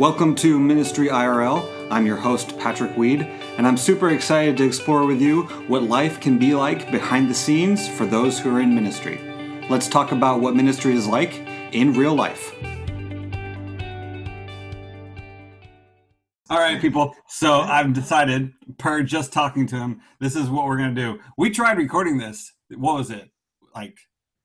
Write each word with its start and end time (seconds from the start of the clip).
Welcome 0.00 0.34
to 0.36 0.58
Ministry 0.58 1.08
IRL. 1.08 1.62
I'm 1.90 2.06
your 2.06 2.16
host, 2.16 2.58
Patrick 2.58 2.96
Weed, 2.96 3.20
and 3.58 3.66
I'm 3.66 3.76
super 3.76 4.08
excited 4.08 4.56
to 4.56 4.64
explore 4.64 5.04
with 5.04 5.20
you 5.20 5.42
what 5.68 5.82
life 5.82 6.20
can 6.20 6.38
be 6.38 6.54
like 6.54 6.90
behind 6.90 7.28
the 7.28 7.34
scenes 7.34 7.86
for 7.86 8.06
those 8.06 8.40
who 8.40 8.56
are 8.56 8.62
in 8.62 8.74
ministry. 8.74 9.20
Let's 9.68 9.88
talk 9.88 10.12
about 10.12 10.40
what 10.40 10.56
ministry 10.56 10.94
is 10.94 11.06
like 11.06 11.46
in 11.72 11.92
real 11.92 12.14
life. 12.14 12.54
All 16.48 16.58
right, 16.58 16.80
people. 16.80 17.14
So 17.28 17.60
I've 17.60 17.92
decided, 17.92 18.54
per 18.78 19.02
just 19.02 19.34
talking 19.34 19.66
to 19.66 19.76
him, 19.76 20.00
this 20.18 20.34
is 20.34 20.48
what 20.48 20.64
we're 20.64 20.78
going 20.78 20.94
to 20.94 20.98
do. 20.98 21.20
We 21.36 21.50
tried 21.50 21.76
recording 21.76 22.16
this. 22.16 22.54
What 22.74 22.94
was 22.94 23.10
it? 23.10 23.28
Like, 23.74 23.98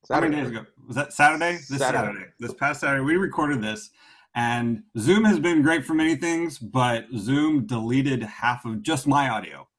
Saturday. 0.03 0.25
how 0.25 0.31
many 0.31 0.49
days 0.49 0.59
ago? 0.59 0.69
Was 0.85 0.97
that 0.97 1.13
Saturday? 1.13 1.53
This 1.53 1.79
Saturday. 1.79 2.07
Saturday. 2.07 2.25
This 2.41 2.53
past 2.55 2.81
Saturday, 2.81 3.05
we 3.05 3.15
recorded 3.15 3.61
this. 3.61 3.89
And 4.35 4.83
Zoom 4.97 5.23
has 5.23 5.39
been 5.39 5.61
great 5.61 5.85
for 5.85 5.93
many 5.93 6.15
things, 6.15 6.59
but 6.59 7.05
Zoom 7.17 7.65
deleted 7.65 8.21
half 8.21 8.65
of 8.65 8.83
just 8.83 9.07
my 9.07 9.29
audio. 9.29 9.69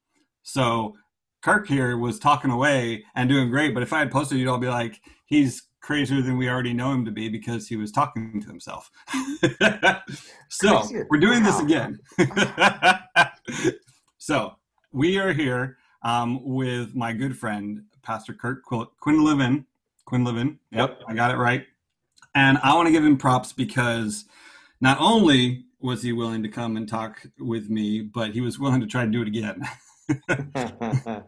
So 0.43 0.95
Kirk 1.43 1.69
here 1.69 1.99
was 1.99 2.19
talking 2.19 2.51
away 2.51 3.05
and 3.15 3.29
doing 3.29 3.51
great. 3.51 3.75
But 3.75 3.83
if 3.83 3.93
I 3.93 3.99
had 3.99 4.11
posted, 4.11 4.39
you'd 4.39 4.49
all 4.49 4.59
be 4.59 4.69
like, 4.69 5.01
he's 5.27 5.63
crazier 5.83 6.23
than 6.23 6.39
we 6.39 6.49
already 6.49 6.73
know 6.73 6.91
him 6.91 7.05
to 7.05 7.13
be 7.13 7.29
because 7.29 7.69
he 7.69 7.77
was 7.77 7.93
talking 7.93 8.41
to 8.41 8.49
himself. 8.49 8.91
so 10.49 10.79
Crazier. 10.79 11.07
we're 11.11 11.21
doing 11.21 11.43
this 11.43 11.61
again. 11.61 12.01
so 14.19 14.57
we 14.91 15.19
are 15.19 15.33
here 15.33 15.77
um, 16.03 16.41
with 16.43 16.95
my 16.97 17.13
good 17.13 17.39
friend, 17.39 17.83
Pastor 18.03 18.33
Kirk 18.33 18.65
Quil- 18.65 18.91
Quinlivan. 19.01 19.67
Quinlivan. 20.09 20.57
Yep, 20.73 21.03
I 21.07 21.15
got 21.15 21.31
it 21.31 21.37
right. 21.37 21.67
And 22.35 22.59
I 22.63 22.75
want 22.75 22.87
to 22.87 22.93
give 22.93 23.05
him 23.05 23.17
props 23.17 23.53
because 23.53 24.25
not 24.81 24.99
only 25.01 25.65
was 25.81 26.03
he 26.03 26.13
willing 26.13 26.43
to 26.43 26.49
come 26.49 26.77
and 26.77 26.89
talk 26.89 27.23
with 27.39 27.69
me, 27.71 28.01
but 28.03 28.31
he 28.33 28.41
was 28.41 28.59
willing 28.59 28.81
to 28.81 28.87
try 28.87 29.05
to 29.05 29.11
do 29.11 29.23
it 29.23 29.29
again. 29.29 29.63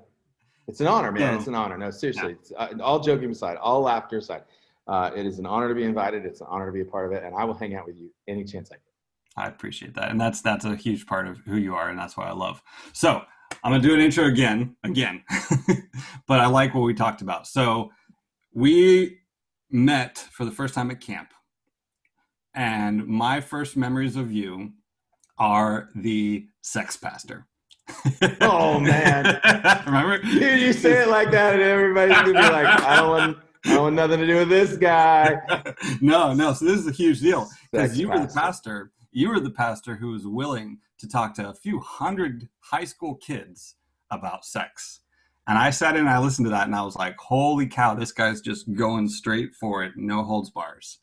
it's 0.66 0.80
an 0.80 0.86
honor, 0.86 1.12
man. 1.12 1.34
So- 1.34 1.38
It's 1.38 1.46
an 1.48 1.54
honor. 1.54 1.78
No, 1.78 1.90
seriously. 1.90 2.32
It's, 2.32 2.52
uh, 2.56 2.68
all 2.82 3.00
joking 3.00 3.30
aside, 3.30 3.56
all 3.56 3.80
laughter 3.82 4.18
aside, 4.18 4.42
uh, 4.86 5.10
it 5.14 5.26
is 5.26 5.38
an 5.38 5.46
honor 5.46 5.68
to 5.68 5.74
be 5.74 5.84
invited. 5.84 6.24
It's 6.24 6.40
an 6.40 6.46
honor 6.50 6.66
to 6.66 6.72
be 6.72 6.80
a 6.80 6.84
part 6.84 7.06
of 7.06 7.12
it, 7.12 7.24
and 7.24 7.34
I 7.34 7.44
will 7.44 7.54
hang 7.54 7.74
out 7.74 7.86
with 7.86 7.96
you 7.96 8.10
any 8.26 8.44
chance 8.44 8.70
I 8.70 8.76
get. 8.76 8.82
I 9.36 9.46
appreciate 9.48 9.94
that, 9.94 10.10
and 10.10 10.20
that's 10.20 10.40
that's 10.40 10.64
a 10.64 10.74
huge 10.74 11.06
part 11.06 11.28
of 11.28 11.38
who 11.46 11.56
you 11.56 11.74
are, 11.74 11.90
and 11.90 11.98
that's 11.98 12.16
what 12.16 12.26
I 12.26 12.32
love. 12.32 12.60
So 12.92 13.22
I'm 13.62 13.70
gonna 13.72 13.82
do 13.82 13.94
an 13.94 14.00
intro 14.00 14.24
again, 14.24 14.76
again, 14.82 15.22
but 16.26 16.40
I 16.40 16.46
like 16.46 16.74
what 16.74 16.80
we 16.80 16.94
talked 16.94 17.22
about. 17.22 17.46
So 17.46 17.92
we 18.52 19.18
met 19.70 20.18
for 20.32 20.44
the 20.44 20.50
first 20.50 20.74
time 20.74 20.90
at 20.90 21.00
camp, 21.00 21.32
and 22.58 23.06
my 23.06 23.40
first 23.40 23.76
memories 23.76 24.16
of 24.16 24.32
you 24.32 24.72
are 25.38 25.90
the 25.94 26.44
sex 26.60 26.96
pastor. 26.96 27.46
Oh, 28.40 28.80
man. 28.80 29.40
remember? 29.86 30.18
Dude, 30.18 30.60
you 30.60 30.72
say 30.72 31.04
it 31.04 31.08
like 31.08 31.30
that, 31.30 31.54
and 31.54 31.62
everybody's 31.62 32.16
gonna 32.16 32.26
be 32.26 32.32
like, 32.32 32.66
"I 32.66 32.96
don't 32.96 33.08
want, 33.08 33.38
I 33.64 33.74
don't 33.74 33.82
want 33.84 33.94
nothing 33.94 34.18
to 34.18 34.26
do 34.26 34.38
with 34.38 34.48
this 34.48 34.76
guy." 34.76 35.36
no, 36.00 36.34
no. 36.34 36.52
So 36.52 36.64
this 36.64 36.80
is 36.80 36.88
a 36.88 36.92
huge 36.92 37.20
deal 37.20 37.48
because 37.70 37.96
you 37.96 38.08
were 38.08 38.18
the 38.18 38.26
pastor. 38.26 38.40
pastor. 38.40 38.92
You 39.12 39.28
were 39.28 39.40
the 39.40 39.50
pastor 39.50 39.94
who 39.94 40.10
was 40.10 40.26
willing 40.26 40.78
to 40.98 41.08
talk 41.08 41.34
to 41.34 41.48
a 41.48 41.54
few 41.54 41.78
hundred 41.78 42.48
high 42.58 42.84
school 42.84 43.14
kids 43.14 43.76
about 44.10 44.44
sex. 44.44 45.00
And 45.46 45.56
I 45.56 45.70
sat 45.70 45.94
in 45.94 46.02
and 46.02 46.10
I 46.10 46.18
listened 46.18 46.46
to 46.46 46.50
that 46.50 46.66
and 46.66 46.76
I 46.76 46.82
was 46.82 46.96
like, 46.96 47.16
holy 47.16 47.66
cow, 47.66 47.94
this 47.94 48.12
guy's 48.12 48.42
just 48.42 48.70
going 48.74 49.08
straight 49.08 49.54
for 49.54 49.82
it, 49.82 49.92
no 49.96 50.22
holds 50.22 50.50
bars. 50.50 50.98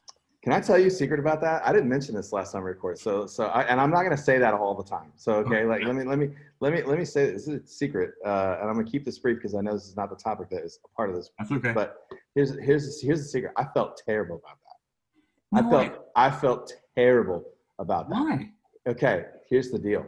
Can 0.46 0.54
I 0.54 0.62
tell 0.62 0.78
you 0.78 0.86
a 0.88 0.92
secret 0.92 1.20
about 1.20 1.42
that? 1.42 1.68
I 1.68 1.74
didn't 1.74 1.90
mention 1.90 2.14
this 2.14 2.31
last 2.31 2.52
time 2.52 2.62
we 2.62 2.69
recorded. 2.69 3.02
So, 3.02 3.25
so, 3.25 3.46
I, 3.46 3.64
and 3.64 3.81
I'm 3.81 3.90
not 3.90 4.03
gonna 4.03 4.16
say 4.16 4.38
that 4.38 4.53
all 4.53 4.75
the 4.75 4.84
time. 4.84 5.12
So, 5.16 5.34
okay, 5.38 5.66
like 5.66 5.84
let 5.84 5.96
me, 5.96 6.03
let 6.03 6.19
me, 6.19 6.30
let 6.59 6.72
me, 6.72 6.84
let 6.84 7.00
me 7.00 7.03
say 7.03 7.31
this, 7.31 7.46
this 7.46 7.56
is 7.56 7.64
a 7.64 7.68
secret, 7.68 8.12
uh, 8.24 8.58
and 8.62 8.69
I'm 8.69 8.75
gonna 8.75 8.84
keep 8.88 9.06
this 9.06 9.18
brief 9.18 9.38
because 9.38 9.56
I 9.56 9.62
know 9.62 9.74
this 9.74 9.88
is 9.88 9.96
not 9.96 10.12
the 10.12 10.16
topic 10.16 10.52
that 10.52 10.64
is 10.64 10.80
a 10.86 10.96
part 10.96 11.09
of 11.09 11.16
this. 11.16 11.31
That's 11.40 11.52
okay. 11.52 11.72
But 11.72 11.97
here's, 12.36 12.52
here's, 12.59 13.02
here's 13.02 13.24
the 13.24 13.28
secret. 13.28 13.53
I 13.58 13.66
felt 13.74 14.00
terrible 14.06 14.36
about 14.36 14.59
that. 14.62 15.58
I 15.58 15.62
Why? 15.64 15.90
felt, 15.90 16.06
I 16.16 16.30
felt 16.30 16.74
terrible 16.96 17.44
about 17.80 18.08
that. 18.09 18.16
Why? 18.16 18.52
Okay, 18.88 19.25
here's 19.50 19.72
the 19.72 19.80
deal. 19.80 20.06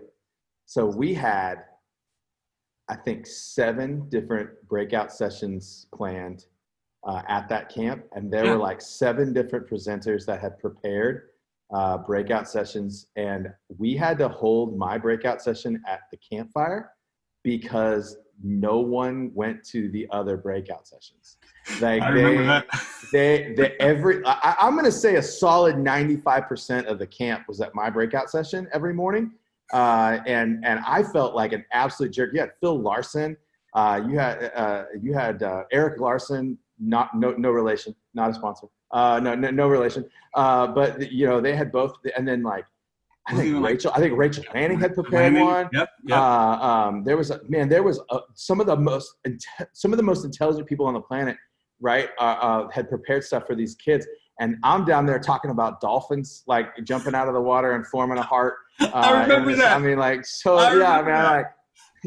So 0.67 0.85
we 0.85 1.15
had, 1.15 1.63
I 2.89 2.95
think, 2.95 3.25
seven 3.25 4.07
different 4.09 4.51
breakout 4.69 5.11
sessions 5.11 5.87
planned 5.95 6.45
uh, 7.05 7.21
at 7.27 7.47
that 7.49 7.69
camp, 7.69 8.03
and 8.13 8.31
there 8.31 8.45
Yeah. 8.45 8.53
were 8.53 8.57
like 8.57 8.81
seven 8.81 9.33
different 9.33 9.67
presenters 9.67 10.25
that 10.25 10.39
had 10.41 10.59
prepared 10.59 11.29
uh, 11.73 11.97
breakout 11.97 12.47
sessions, 12.49 13.07
and 13.15 13.53
we 13.77 13.95
had 13.95 14.17
to 14.19 14.27
hold 14.29 14.77
my 14.77 14.97
breakout 14.97 15.41
session 15.41 15.81
at 15.87 16.01
the 16.11 16.17
campfire 16.17 16.91
because 17.43 18.17
no 18.43 18.79
one 18.79 19.31
went 19.33 19.63
to 19.65 19.89
the 19.91 20.07
other 20.11 20.37
breakout 20.37 20.87
sessions. 20.87 21.37
Like 21.81 22.01
I 22.03 22.11
they, 22.13 22.61
they, 23.11 23.53
they, 23.55 23.75
every 23.79 24.23
I, 24.25 24.55
I'm 24.59 24.73
going 24.73 24.85
to 24.85 24.91
say 24.91 25.15
a 25.15 25.21
solid 25.21 25.75
95% 25.75 26.85
of 26.85 26.99
the 26.99 27.07
camp 27.07 27.47
was 27.47 27.59
at 27.61 27.73
my 27.75 27.89
breakout 27.89 28.29
session 28.29 28.67
every 28.73 28.93
morning, 28.93 29.31
uh, 29.73 30.19
and 30.25 30.63
and 30.65 30.79
I 30.85 31.03
felt 31.03 31.35
like 31.35 31.51
an 31.53 31.65
absolute 31.73 32.11
jerk. 32.11 32.31
You 32.33 32.39
had 32.41 32.51
Phil 32.61 32.79
Larson, 32.79 33.35
uh, 33.73 34.01
you 34.07 34.17
had 34.17 34.51
uh, 34.55 34.85
you 35.01 35.13
had 35.13 35.43
uh, 35.43 35.63
Eric 35.71 35.99
Larson, 35.99 36.57
not 36.79 37.15
no 37.15 37.31
no 37.31 37.51
relation, 37.51 37.95
not 38.13 38.29
a 38.29 38.33
sponsor, 38.33 38.67
uh, 38.91 39.19
no, 39.21 39.35
no 39.35 39.49
no 39.49 39.67
relation, 39.67 40.05
uh, 40.35 40.67
but 40.67 41.11
you 41.11 41.25
know 41.25 41.41
they 41.41 41.55
had 41.55 41.71
both, 41.71 41.93
and 42.15 42.27
then 42.27 42.43
like 42.43 42.65
I 43.27 43.35
think 43.35 43.63
Rachel, 43.63 43.91
I 43.93 43.99
think 43.99 44.17
Rachel 44.17 44.43
Manning 44.53 44.79
had 44.79 44.93
prepared 44.93 45.33
Landing? 45.33 45.45
one. 45.45 45.69
Yep, 45.73 45.89
yep. 46.05 46.17
Uh, 46.17 46.21
um, 46.21 47.03
there 47.03 47.17
was 47.17 47.29
a, 47.29 47.41
man, 47.49 47.67
there 47.67 47.83
was 47.83 47.99
uh 48.09 48.19
some 48.35 48.61
of 48.61 48.67
the 48.67 48.77
most 48.77 49.15
some 49.73 49.91
of 49.91 49.97
the 49.97 50.03
most 50.03 50.23
intelligent 50.23 50.67
people 50.67 50.85
on 50.85 50.93
the 50.93 51.01
planet, 51.01 51.35
right? 51.81 52.09
Uh, 52.19 52.21
uh, 52.23 52.69
had 52.69 52.87
prepared 52.89 53.23
stuff 53.23 53.45
for 53.45 53.55
these 53.55 53.75
kids, 53.75 54.07
and 54.39 54.55
I'm 54.63 54.85
down 54.85 55.05
there 55.05 55.19
talking 55.19 55.51
about 55.51 55.81
dolphins 55.81 56.43
like 56.47 56.67
jumping 56.83 57.15
out 57.15 57.27
of 57.27 57.33
the 57.33 57.41
water 57.41 57.73
and 57.73 57.85
forming 57.87 58.17
a 58.17 58.23
heart. 58.23 58.55
Uh, 58.79 58.91
I 58.93 59.21
remember 59.23 59.49
and 59.49 59.61
that. 59.61 59.75
I 59.75 59.79
mean, 59.79 59.97
like 59.97 60.23
so, 60.23 60.55
I 60.57 60.65
yeah, 60.65 60.99
remember 60.99 61.11
man, 61.11 61.23
that. 61.23 61.31
like. 61.31 61.45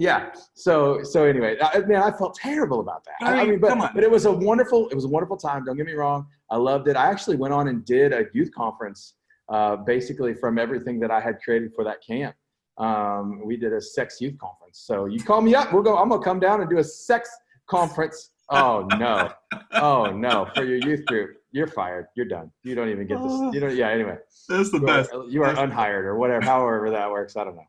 Yeah. 0.00 0.32
So 0.54 1.02
so 1.02 1.24
anyway, 1.24 1.58
I, 1.60 1.80
man, 1.80 2.02
I 2.02 2.10
felt 2.10 2.34
terrible 2.34 2.80
about 2.80 3.04
that. 3.04 3.16
I 3.20 3.26
I, 3.26 3.34
I 3.34 3.40
mean, 3.42 3.50
mean, 3.50 3.60
but 3.60 3.68
come 3.68 3.82
on. 3.82 3.90
but 3.94 4.02
it 4.02 4.10
was 4.10 4.24
a 4.24 4.32
wonderful 4.32 4.88
it 4.88 4.94
was 4.94 5.04
a 5.04 5.08
wonderful 5.08 5.36
time. 5.36 5.62
Don't 5.66 5.76
get 5.76 5.84
me 5.84 5.92
wrong. 5.92 6.26
I 6.50 6.56
loved 6.56 6.88
it. 6.88 6.96
I 6.96 7.10
actually 7.10 7.36
went 7.36 7.52
on 7.52 7.68
and 7.68 7.84
did 7.84 8.14
a 8.14 8.24
youth 8.32 8.50
conference, 8.54 9.16
uh, 9.50 9.76
basically 9.76 10.32
from 10.32 10.58
everything 10.58 11.00
that 11.00 11.10
I 11.10 11.20
had 11.20 11.38
created 11.44 11.72
for 11.74 11.84
that 11.84 11.98
camp. 12.02 12.34
Um, 12.78 13.42
we 13.44 13.58
did 13.58 13.74
a 13.74 13.80
sex 13.80 14.22
youth 14.22 14.38
conference. 14.38 14.78
So 14.78 15.04
you 15.04 15.22
call 15.22 15.42
me 15.42 15.54
up, 15.54 15.70
we'll 15.70 15.82
go. 15.82 15.98
I'm 15.98 16.08
gonna 16.08 16.22
come 16.22 16.40
down 16.40 16.62
and 16.62 16.70
do 16.70 16.78
a 16.78 16.84
sex 16.84 17.28
conference. 17.68 18.30
Oh 18.48 18.88
no, 18.96 19.30
oh 19.74 20.06
no, 20.12 20.48
for 20.54 20.64
your 20.64 20.78
youth 20.78 21.04
group, 21.04 21.36
you're 21.52 21.66
fired. 21.66 22.06
You're 22.16 22.24
done. 22.24 22.50
You 22.62 22.74
don't 22.74 22.88
even 22.88 23.06
get 23.06 23.18
this. 23.22 23.32
You 23.52 23.60
don't. 23.60 23.76
Yeah. 23.76 23.90
Anyway, 23.90 24.16
That's 24.48 24.70
the 24.70 24.78
you 24.80 24.86
best. 24.86 25.12
are, 25.12 25.24
you 25.28 25.42
are 25.42 25.54
unhired 25.58 26.06
or 26.06 26.16
whatever. 26.16 26.42
However 26.42 26.90
that 26.90 27.10
works, 27.10 27.36
I 27.36 27.44
don't 27.44 27.54
know. 27.56 27.66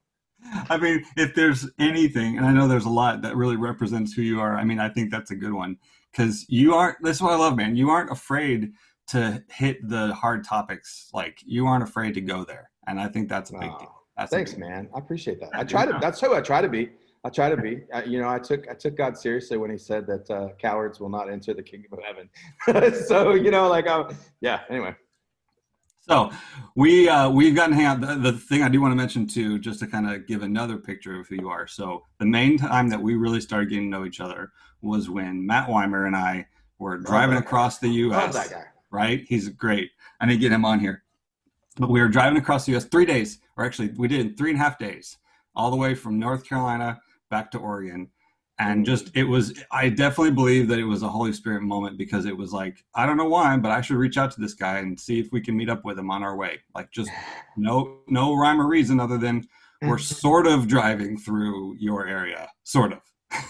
I 0.69 0.77
mean, 0.77 1.03
if 1.17 1.35
there's 1.35 1.69
anything, 1.79 2.37
and 2.37 2.45
I 2.45 2.51
know 2.51 2.67
there's 2.67 2.85
a 2.85 2.89
lot 2.89 3.21
that 3.21 3.35
really 3.35 3.55
represents 3.55 4.13
who 4.13 4.21
you 4.21 4.39
are, 4.39 4.55
I 4.55 4.63
mean, 4.63 4.79
I 4.79 4.89
think 4.89 5.11
that's 5.11 5.31
a 5.31 5.35
good 5.35 5.53
one 5.53 5.77
because 6.11 6.45
you 6.49 6.73
aren't, 6.73 6.97
that's 7.01 7.21
what 7.21 7.31
I 7.31 7.35
love, 7.35 7.55
man. 7.55 7.75
You 7.75 7.89
aren't 7.89 8.11
afraid 8.11 8.73
to 9.07 9.43
hit 9.49 9.87
the 9.87 10.13
hard 10.13 10.43
topics. 10.43 11.09
Like, 11.13 11.39
you 11.45 11.67
aren't 11.67 11.83
afraid 11.83 12.13
to 12.15 12.21
go 12.21 12.43
there. 12.43 12.69
And 12.87 12.99
I 12.99 13.07
think 13.07 13.29
that's 13.29 13.51
a 13.51 13.53
big 13.53 13.77
deal. 13.77 13.93
That's 14.17 14.31
Thanks, 14.31 14.51
big 14.51 14.61
deal. 14.61 14.69
man. 14.69 14.89
I 14.95 14.99
appreciate 14.99 15.39
that. 15.39 15.49
I 15.53 15.63
try 15.63 15.85
to. 15.85 15.97
That's 16.01 16.19
who 16.19 16.35
I 16.35 16.41
try 16.41 16.61
to 16.61 16.69
be. 16.69 16.89
I 17.23 17.29
try 17.29 17.49
to 17.49 17.57
be. 17.57 17.83
I, 17.93 18.03
you 18.03 18.19
know, 18.19 18.29
I 18.29 18.39
took 18.39 18.67
I 18.69 18.73
took 18.73 18.97
God 18.97 19.17
seriously 19.17 19.57
when 19.57 19.69
He 19.69 19.77
said 19.77 20.07
that 20.07 20.29
uh, 20.29 20.49
cowards 20.59 20.99
will 20.99 21.09
not 21.09 21.29
enter 21.29 21.53
the 21.53 21.61
kingdom 21.61 21.91
of 21.93 21.99
heaven. 22.03 22.93
so 23.05 23.33
you 23.33 23.51
know, 23.51 23.69
like, 23.69 23.87
um, 23.87 24.15
yeah. 24.41 24.61
Anyway, 24.69 24.95
So 26.01 26.31
we 26.75 27.07
uh, 27.07 27.29
we've 27.29 27.55
gotten 27.55 27.75
hang 27.75 27.85
out. 27.85 28.01
The, 28.01 28.15
the 28.15 28.33
thing 28.33 28.63
I 28.63 28.69
do 28.69 28.81
want 28.81 28.91
to 28.91 28.95
mention 28.95 29.27
too, 29.27 29.59
just 29.59 29.79
to 29.81 29.87
kind 29.87 30.09
of 30.09 30.25
give 30.27 30.41
another 30.41 30.77
picture 30.77 31.19
of 31.19 31.27
who 31.27 31.35
you 31.35 31.49
are. 31.49 31.67
So 31.67 32.03
the 32.17 32.25
main 32.25 32.57
time 32.57 32.89
that 32.89 33.01
we 33.01 33.15
really 33.15 33.39
started 33.39 33.69
getting 33.69 33.91
to 33.91 33.97
know 33.99 34.05
each 34.05 34.19
other 34.19 34.51
was 34.81 35.09
when 35.09 35.45
Matt 35.45 35.69
Weimer 35.69 36.05
and 36.05 36.15
I 36.15 36.47
were 36.79 36.97
driving 36.97 37.37
across 37.37 37.77
the 37.77 37.87
love 37.87 37.95
U.S. 37.95 38.33
that 38.33 38.49
guy. 38.49 38.65
right? 38.89 39.23
He's 39.27 39.49
great. 39.49 39.91
I 40.19 40.25
need 40.25 40.33
to 40.33 40.39
get 40.39 40.51
him 40.51 40.65
on 40.65 40.79
here. 40.79 41.03
But 41.77 41.89
we 41.89 42.01
were 42.01 42.09
driving 42.09 42.37
across 42.37 42.65
the 42.65 42.71
U.S. 42.73 42.85
three 42.85 43.05
days, 43.05 43.39
or 43.55 43.63
actually, 43.63 43.89
we 43.95 44.07
did 44.07 44.19
in 44.19 44.35
three 44.35 44.49
and 44.49 44.59
a 44.59 44.63
half 44.63 44.79
days, 44.79 45.17
all 45.55 45.69
the 45.69 45.77
way 45.77 45.93
from 45.93 46.19
North 46.19 46.43
Carolina 46.43 46.99
back 47.29 47.51
to 47.51 47.59
Oregon. 47.59 48.09
And 48.61 48.85
just, 48.85 49.15
it 49.15 49.23
was, 49.23 49.59
I 49.71 49.89
definitely 49.89 50.31
believe 50.31 50.67
that 50.67 50.77
it 50.77 50.83
was 50.83 51.01
a 51.03 51.07
Holy 51.07 51.33
Spirit 51.33 51.63
moment 51.63 51.97
because 51.97 52.25
it 52.25 52.35
was 52.35 52.53
like, 52.53 52.83
I 52.93 53.05
don't 53.05 53.17
know 53.17 53.27
why, 53.27 53.57
but 53.57 53.71
I 53.71 53.81
should 53.81 53.97
reach 53.97 54.17
out 54.17 54.31
to 54.31 54.41
this 54.41 54.53
guy 54.53 54.79
and 54.79 54.99
see 54.99 55.19
if 55.19 55.31
we 55.31 55.41
can 55.41 55.57
meet 55.57 55.69
up 55.69 55.83
with 55.83 55.97
him 55.97 56.11
on 56.11 56.21
our 56.21 56.35
way. 56.37 56.59
Like, 56.75 56.91
just 56.91 57.09
no, 57.57 57.99
no 58.07 58.35
rhyme 58.35 58.61
or 58.61 58.67
reason 58.67 58.99
other 58.99 59.17
than 59.17 59.47
we're 59.81 59.95
mm-hmm. 59.95 60.15
sort 60.15 60.47
of 60.47 60.67
driving 60.67 61.17
through 61.17 61.75
your 61.79 62.07
area, 62.07 62.49
sort 62.63 62.93
of. 62.93 62.99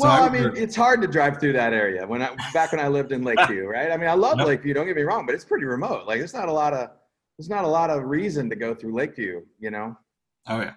So 0.00 0.06
well, 0.06 0.22
I, 0.22 0.26
I 0.26 0.30
mean, 0.30 0.52
it's 0.54 0.76
hard 0.76 1.02
to 1.02 1.08
drive 1.08 1.40
through 1.40 1.54
that 1.54 1.72
area. 1.72 2.06
When 2.06 2.22
I 2.22 2.32
back 2.54 2.70
when 2.70 2.80
I 2.80 2.86
lived 2.86 3.10
in 3.10 3.24
Lakeview, 3.24 3.66
right? 3.68 3.90
I 3.90 3.96
mean, 3.96 4.08
I 4.08 4.12
love 4.12 4.38
Yep. 4.38 4.46
Lakeview. 4.46 4.72
Don't 4.72 4.86
get 4.86 4.94
me 4.94 5.02
wrong, 5.02 5.26
but 5.26 5.34
it's 5.34 5.44
pretty 5.44 5.64
remote. 5.64 6.06
Like, 6.06 6.18
there's 6.18 6.34
not 6.34 6.48
a 6.48 6.52
lot 6.52 6.72
of 6.72 6.90
there's 7.36 7.48
not 7.48 7.64
a 7.64 7.68
lot 7.68 7.90
of 7.90 8.04
reason 8.04 8.48
to 8.50 8.54
go 8.54 8.76
through 8.76 8.94
Lakeview, 8.94 9.40
you 9.58 9.72
know. 9.72 9.96
Oh 10.46 10.60
yeah. 10.60 10.74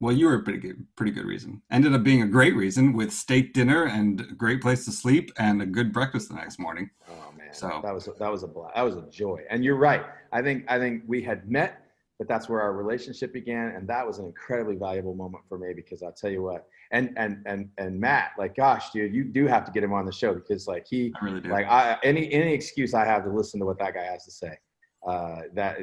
Well, 0.00 0.14
you 0.14 0.26
were 0.26 0.34
a 0.34 0.42
pretty 0.42 0.58
good, 0.58 0.84
pretty 0.96 1.12
good 1.12 1.24
reason. 1.24 1.62
Ended 1.70 1.94
up 1.94 2.02
being 2.02 2.22
a 2.22 2.26
great 2.26 2.54
reason 2.54 2.92
with 2.92 3.12
steak 3.12 3.54
dinner 3.54 3.84
and 3.84 4.20
a 4.20 4.34
great 4.34 4.60
place 4.60 4.84
to 4.84 4.92
sleep 4.92 5.32
and 5.38 5.62
a 5.62 5.66
good 5.66 5.92
breakfast 5.92 6.28
the 6.28 6.34
next 6.34 6.58
morning. 6.58 6.90
Oh 7.08 7.32
man, 7.36 7.52
so 7.52 7.80
that 7.82 7.94
was 7.94 8.06
a, 8.06 8.12
that 8.18 8.30
was 8.30 8.42
a 8.42 8.46
blast. 8.46 8.74
that 8.74 8.82
was 8.82 8.96
a 8.96 9.08
joy. 9.10 9.40
And 9.48 9.64
you're 9.64 9.76
right. 9.76 10.04
I 10.32 10.42
think 10.42 10.64
I 10.68 10.78
think 10.78 11.04
we 11.06 11.22
had 11.22 11.50
met, 11.50 11.80
but 12.18 12.28
that's 12.28 12.46
where 12.46 12.60
our 12.60 12.74
relationship 12.74 13.32
began, 13.32 13.68
and 13.68 13.88
that 13.88 14.06
was 14.06 14.18
an 14.18 14.26
incredibly 14.26 14.76
valuable 14.76 15.14
moment 15.14 15.44
for 15.48 15.56
me 15.56 15.72
because 15.74 16.02
I'll 16.02 16.12
tell 16.12 16.30
you 16.30 16.42
what. 16.42 16.66
And 16.92 17.14
and 17.16 17.42
and 17.46 17.70
and 17.78 17.98
Matt, 17.98 18.32
like, 18.38 18.54
gosh, 18.54 18.90
dude, 18.90 19.14
you 19.14 19.24
do 19.24 19.46
have 19.46 19.64
to 19.64 19.72
get 19.72 19.82
him 19.82 19.94
on 19.94 20.04
the 20.04 20.12
show 20.12 20.34
because 20.34 20.68
like 20.68 20.86
he, 20.86 21.14
I 21.18 21.24
really 21.24 21.40
do. 21.40 21.48
like, 21.48 21.66
I 21.66 21.96
any 22.02 22.30
any 22.32 22.52
excuse 22.52 22.92
I 22.92 23.06
have 23.06 23.24
to 23.24 23.30
listen 23.30 23.60
to 23.60 23.66
what 23.66 23.78
that 23.78 23.94
guy 23.94 24.04
has 24.04 24.26
to 24.26 24.30
say. 24.30 24.58
Uh, 25.06 25.42
that 25.54 25.78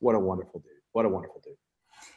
what 0.00 0.16
a 0.16 0.18
wonderful 0.18 0.58
dude. 0.58 0.72
What 0.90 1.04
a 1.04 1.08
wonderful 1.08 1.40
dude 1.44 1.54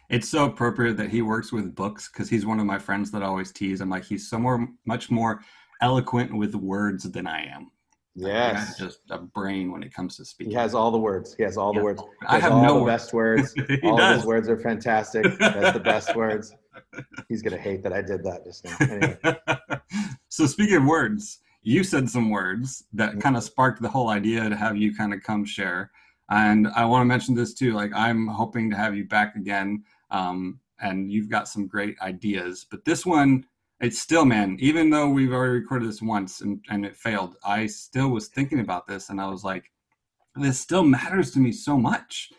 it's 0.10 0.28
so 0.30 0.46
appropriate 0.46 0.98
that 0.98 1.10
he 1.10 1.22
works 1.22 1.52
with 1.52 1.76
books 1.76 2.10
because 2.12 2.30
he's 2.30 2.46
one 2.46 2.60
of 2.60 2.66
my 2.66 2.80
friends 2.80 3.12
that 3.12 3.22
I 3.24 3.26
always 3.28 3.52
tease. 3.52 3.80
I'm 3.82 3.90
like, 3.90 4.06
he's 4.06 4.30
so 4.30 4.40
more, 4.40 4.68
much 4.86 5.12
more 5.12 5.42
eloquent 5.82 6.36
with 6.36 6.56
words 6.56 7.04
than 7.10 7.28
I 7.28 7.46
am. 7.46 7.72
Yes, 8.16 8.78
just 8.78 9.00
a 9.12 9.20
brain 9.20 9.72
when 9.72 9.82
it 9.84 9.94
comes 9.94 10.18
to 10.18 10.26
speaking. 10.26 10.52
He 10.52 10.58
has 10.58 10.74
all 10.76 10.92
the 10.92 10.98
words. 10.98 11.36
He 11.36 11.44
has 11.44 11.56
all 11.58 11.74
the 11.74 11.82
words. 11.82 12.02
I 12.28 12.40
have 12.40 12.52
all 12.52 12.64
no 12.64 12.74
the 12.80 12.84
words. 12.84 13.04
best 13.04 13.14
words. 13.14 13.56
all 13.84 13.96
does. 13.98 14.18
his 14.18 14.26
words 14.26 14.50
are 14.50 14.58
fantastic. 14.58 15.24
That's 15.40 15.74
the 15.74 15.80
best 15.80 16.16
words. 16.16 16.54
He's 17.30 17.42
gonna 17.42 17.58
hate 17.58 17.82
that 17.84 17.94
I 17.94 18.02
did 18.02 18.24
that 18.24 18.44
just 18.44 18.66
now. 18.66 18.76
Anyway. 18.82 19.18
so 20.30 20.46
speaking 20.48 20.78
of 20.78 20.86
words, 20.86 21.40
you 21.62 21.84
said 21.84 22.10
some 22.10 22.30
words 22.30 22.84
that 22.94 23.12
Mm-hmm. 23.12 23.20
kind 23.20 23.38
of 23.38 23.44
sparked 23.44 23.82
the 23.82 23.90
whole 23.90 24.10
idea 24.10 24.50
to 24.50 24.56
have 24.56 24.76
you 24.76 24.94
kind 24.96 25.14
of 25.14 25.22
come 25.24 25.46
share. 25.46 25.92
And 26.30 26.68
I 26.76 26.86
want 26.86 27.02
to 27.02 27.06
mention 27.06 27.36
this 27.36 27.54
too. 27.54 27.74
Like 27.74 27.92
I'm 27.96 28.28
hoping 28.28 28.70
to 28.72 28.76
have 28.76 28.96
you 28.96 29.06
back 29.06 29.36
again. 29.36 29.84
Um, 30.12 30.60
and 30.82 31.12
you've 31.12 31.30
got 31.30 31.48
some 31.48 31.68
great 31.68 32.00
ideas. 32.02 32.66
But 32.70 32.86
this 32.86 33.06
one, 33.06 33.46
it's 33.80 34.00
still, 34.00 34.26
man, 34.26 34.58
even 34.60 34.90
though 34.90 35.10
we've 35.10 35.32
already 35.32 35.54
recorded 35.54 35.90
this 35.90 36.02
once 36.02 36.42
and, 36.42 36.64
and 36.70 36.86
it 36.86 36.96
failed, 36.96 37.36
I 37.44 37.66
still 37.68 38.10
was 38.10 38.28
thinking 38.28 38.60
about 38.60 38.88
this 38.88 39.10
and 39.10 39.20
I 39.20 39.30
was 39.30 39.44
like, 39.44 39.72
this 40.36 40.60
still 40.60 40.84
matters 40.84 41.32
to 41.32 41.40
me 41.40 41.52
so 41.52 41.78
much. 41.78 42.32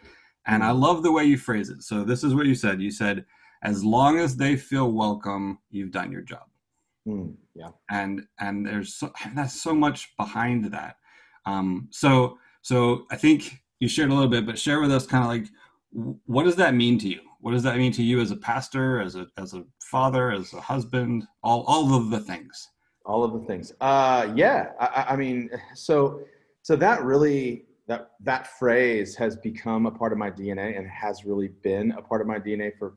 And 0.46 0.62
I 0.62 0.70
love 0.70 1.02
the 1.02 1.12
way 1.12 1.24
you 1.24 1.36
phrase 1.36 1.70
it. 1.70 1.82
So 1.82 2.02
this 2.02 2.24
is 2.24 2.34
what 2.34 2.46
you 2.46 2.54
said. 2.54 2.80
You 2.80 2.90
said, 2.90 3.24
as 3.62 3.84
long 3.84 4.18
as 4.18 4.36
they 4.36 4.56
feel 4.56 4.90
welcome, 4.90 5.58
you've 5.70 5.90
done 5.90 6.10
your 6.10 6.22
job. 6.22 6.44
Hmm, 7.06 7.30
yeah. 7.54 7.70
And 7.90 8.26
and 8.38 8.66
there's 8.66 8.94
so 8.94 9.12
that's 9.34 9.60
so 9.60 9.74
much 9.74 10.16
behind 10.16 10.66
that. 10.66 10.96
Um, 11.46 11.88
so 11.90 12.38
so 12.62 13.06
I 13.10 13.16
think 13.16 13.60
you 13.78 13.88
shared 13.88 14.10
a 14.10 14.14
little 14.14 14.28
bit, 14.28 14.46
but 14.46 14.58
share 14.58 14.80
with 14.80 14.92
us 14.92 15.06
kind 15.06 15.24
of 15.24 15.30
like 15.30 15.46
what 16.26 16.44
does 16.44 16.56
that 16.56 16.74
mean 16.74 16.98
to 17.00 17.08
you? 17.08 17.20
What 17.40 17.52
does 17.52 17.62
that 17.62 17.76
mean 17.78 17.92
to 17.92 18.02
you 18.02 18.20
as 18.20 18.30
a 18.30 18.36
pastor, 18.36 19.00
as 19.00 19.16
a 19.16 19.26
as 19.38 19.54
a 19.54 19.64
father, 19.82 20.30
as 20.30 20.52
a 20.52 20.60
husband, 20.60 21.26
all 21.42 21.64
all 21.66 21.94
of 21.94 22.10
the 22.10 22.20
things? 22.20 22.68
all 23.06 23.24
of 23.24 23.32
the 23.32 23.40
things. 23.40 23.72
Uh 23.80 24.30
yeah 24.36 24.72
I- 24.78 25.06
I, 25.10 25.16
mean 25.16 25.50
so 25.74 26.20
so 26.62 26.76
that 26.76 27.02
really 27.02 27.64
that 27.88 28.10
that 28.20 28.46
phrase 28.58 29.16
has 29.16 29.36
become 29.36 29.86
a 29.86 29.90
part 29.90 30.12
of 30.12 30.18
my 30.18 30.30
dna 30.30 30.78
and 30.78 30.86
has 30.86 31.24
really 31.24 31.48
been 31.48 31.92
a 31.92 32.02
part 32.02 32.20
of 32.20 32.26
my 32.26 32.38
dna 32.38 32.70
for 32.78 32.94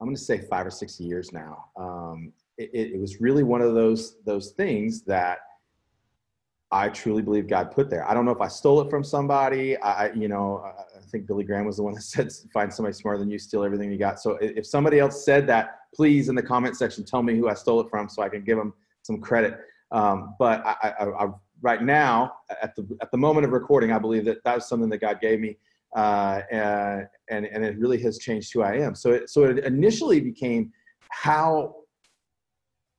i'm 0.00 0.06
going 0.06 0.16
to 0.16 0.22
say 0.22 0.38
five 0.38 0.66
or 0.66 0.70
six 0.70 1.00
years 1.00 1.32
now. 1.32 1.64
Um 1.76 2.32
it, 2.56 2.70
it, 2.72 2.92
it 2.92 3.00
was 3.00 3.20
really 3.20 3.42
one 3.42 3.60
of 3.62 3.74
those 3.74 4.16
those 4.24 4.52
things 4.52 5.02
that 5.02 5.38
i 6.70 6.88
truly 6.88 7.20
believe 7.22 7.48
god 7.48 7.72
put 7.72 7.90
there. 7.90 8.08
I 8.08 8.14
don't 8.14 8.24
know 8.24 8.32
if 8.32 8.40
i 8.40 8.48
stole 8.48 8.80
it 8.80 8.90
from 8.90 9.02
somebody. 9.04 9.76
I 9.78 10.12
you 10.12 10.28
know 10.28 10.62
I 10.64 10.91
think 11.12 11.26
billy 11.26 11.44
graham 11.44 11.64
was 11.66 11.76
the 11.76 11.82
one 11.82 11.94
that 11.94 12.02
said 12.14 12.32
find 12.52 12.72
somebody 12.72 12.92
smarter 12.92 13.18
than 13.18 13.30
you 13.30 13.38
steal 13.38 13.62
everything 13.62 13.92
you 13.92 13.98
got 13.98 14.18
so 14.18 14.38
if 14.40 14.66
somebody 14.66 14.98
else 14.98 15.24
said 15.24 15.46
that 15.46 15.76
please 15.94 16.28
in 16.28 16.34
the 16.34 16.42
comment 16.42 16.76
section 16.76 17.04
tell 17.04 17.22
me 17.22 17.36
who 17.36 17.48
i 17.48 17.54
stole 17.54 17.80
it 17.80 17.88
from 17.88 18.08
so 18.08 18.22
i 18.22 18.28
can 18.28 18.42
give 18.42 18.58
them 18.58 18.72
some 19.02 19.20
credit. 19.20 19.58
Um, 19.90 20.34
but 20.38 20.64
I, 20.64 20.94
I, 21.00 21.04
I, 21.04 21.28
right 21.60 21.82
now, 21.82 22.32
at 22.62 22.74
the 22.74 22.86
at 23.02 23.10
the 23.10 23.18
moment 23.18 23.44
of 23.44 23.52
recording, 23.52 23.92
I 23.92 23.98
believe 23.98 24.24
that 24.24 24.42
that 24.44 24.54
was 24.54 24.68
something 24.68 24.88
that 24.88 24.98
God 24.98 25.20
gave 25.20 25.40
me, 25.40 25.58
uh, 25.94 26.42
and 26.50 27.06
and 27.28 27.46
and 27.46 27.64
it 27.64 27.78
really 27.78 28.00
has 28.02 28.18
changed 28.18 28.52
who 28.54 28.62
I 28.62 28.76
am. 28.76 28.94
So 28.94 29.12
it, 29.12 29.30
so 29.30 29.44
it 29.44 29.58
initially 29.64 30.20
became 30.20 30.72
how 31.10 31.76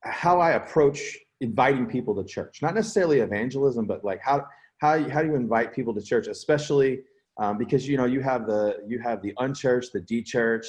how 0.04 0.39
I 0.39 0.51
approach 0.51 1.18
inviting 1.42 1.88
people 1.88 2.15
to 2.15 2.24
church, 2.24 2.62
not 2.62 2.75
necessarily 2.75 3.19
evangelism, 3.21 3.88
but 3.88 4.04
like 4.04 4.21
how 4.21 4.45
how 4.77 5.10
how 5.10 5.21
do 5.21 5.30
you 5.30 5.36
invite 5.36 5.74
people 5.74 5.94
to 5.95 6.01
church, 6.01 6.27
especially 6.27 7.01
um, 7.38 7.57
because 7.57 7.88
you 7.88 7.97
know 7.97 8.06
you 8.06 8.21
have 8.21 8.45
the 8.45 8.77
you 8.88 9.00
have 9.00 9.21
the 9.21 9.33
unchurched, 9.38 9.94
the 9.94 10.01
dechurched, 10.01 10.68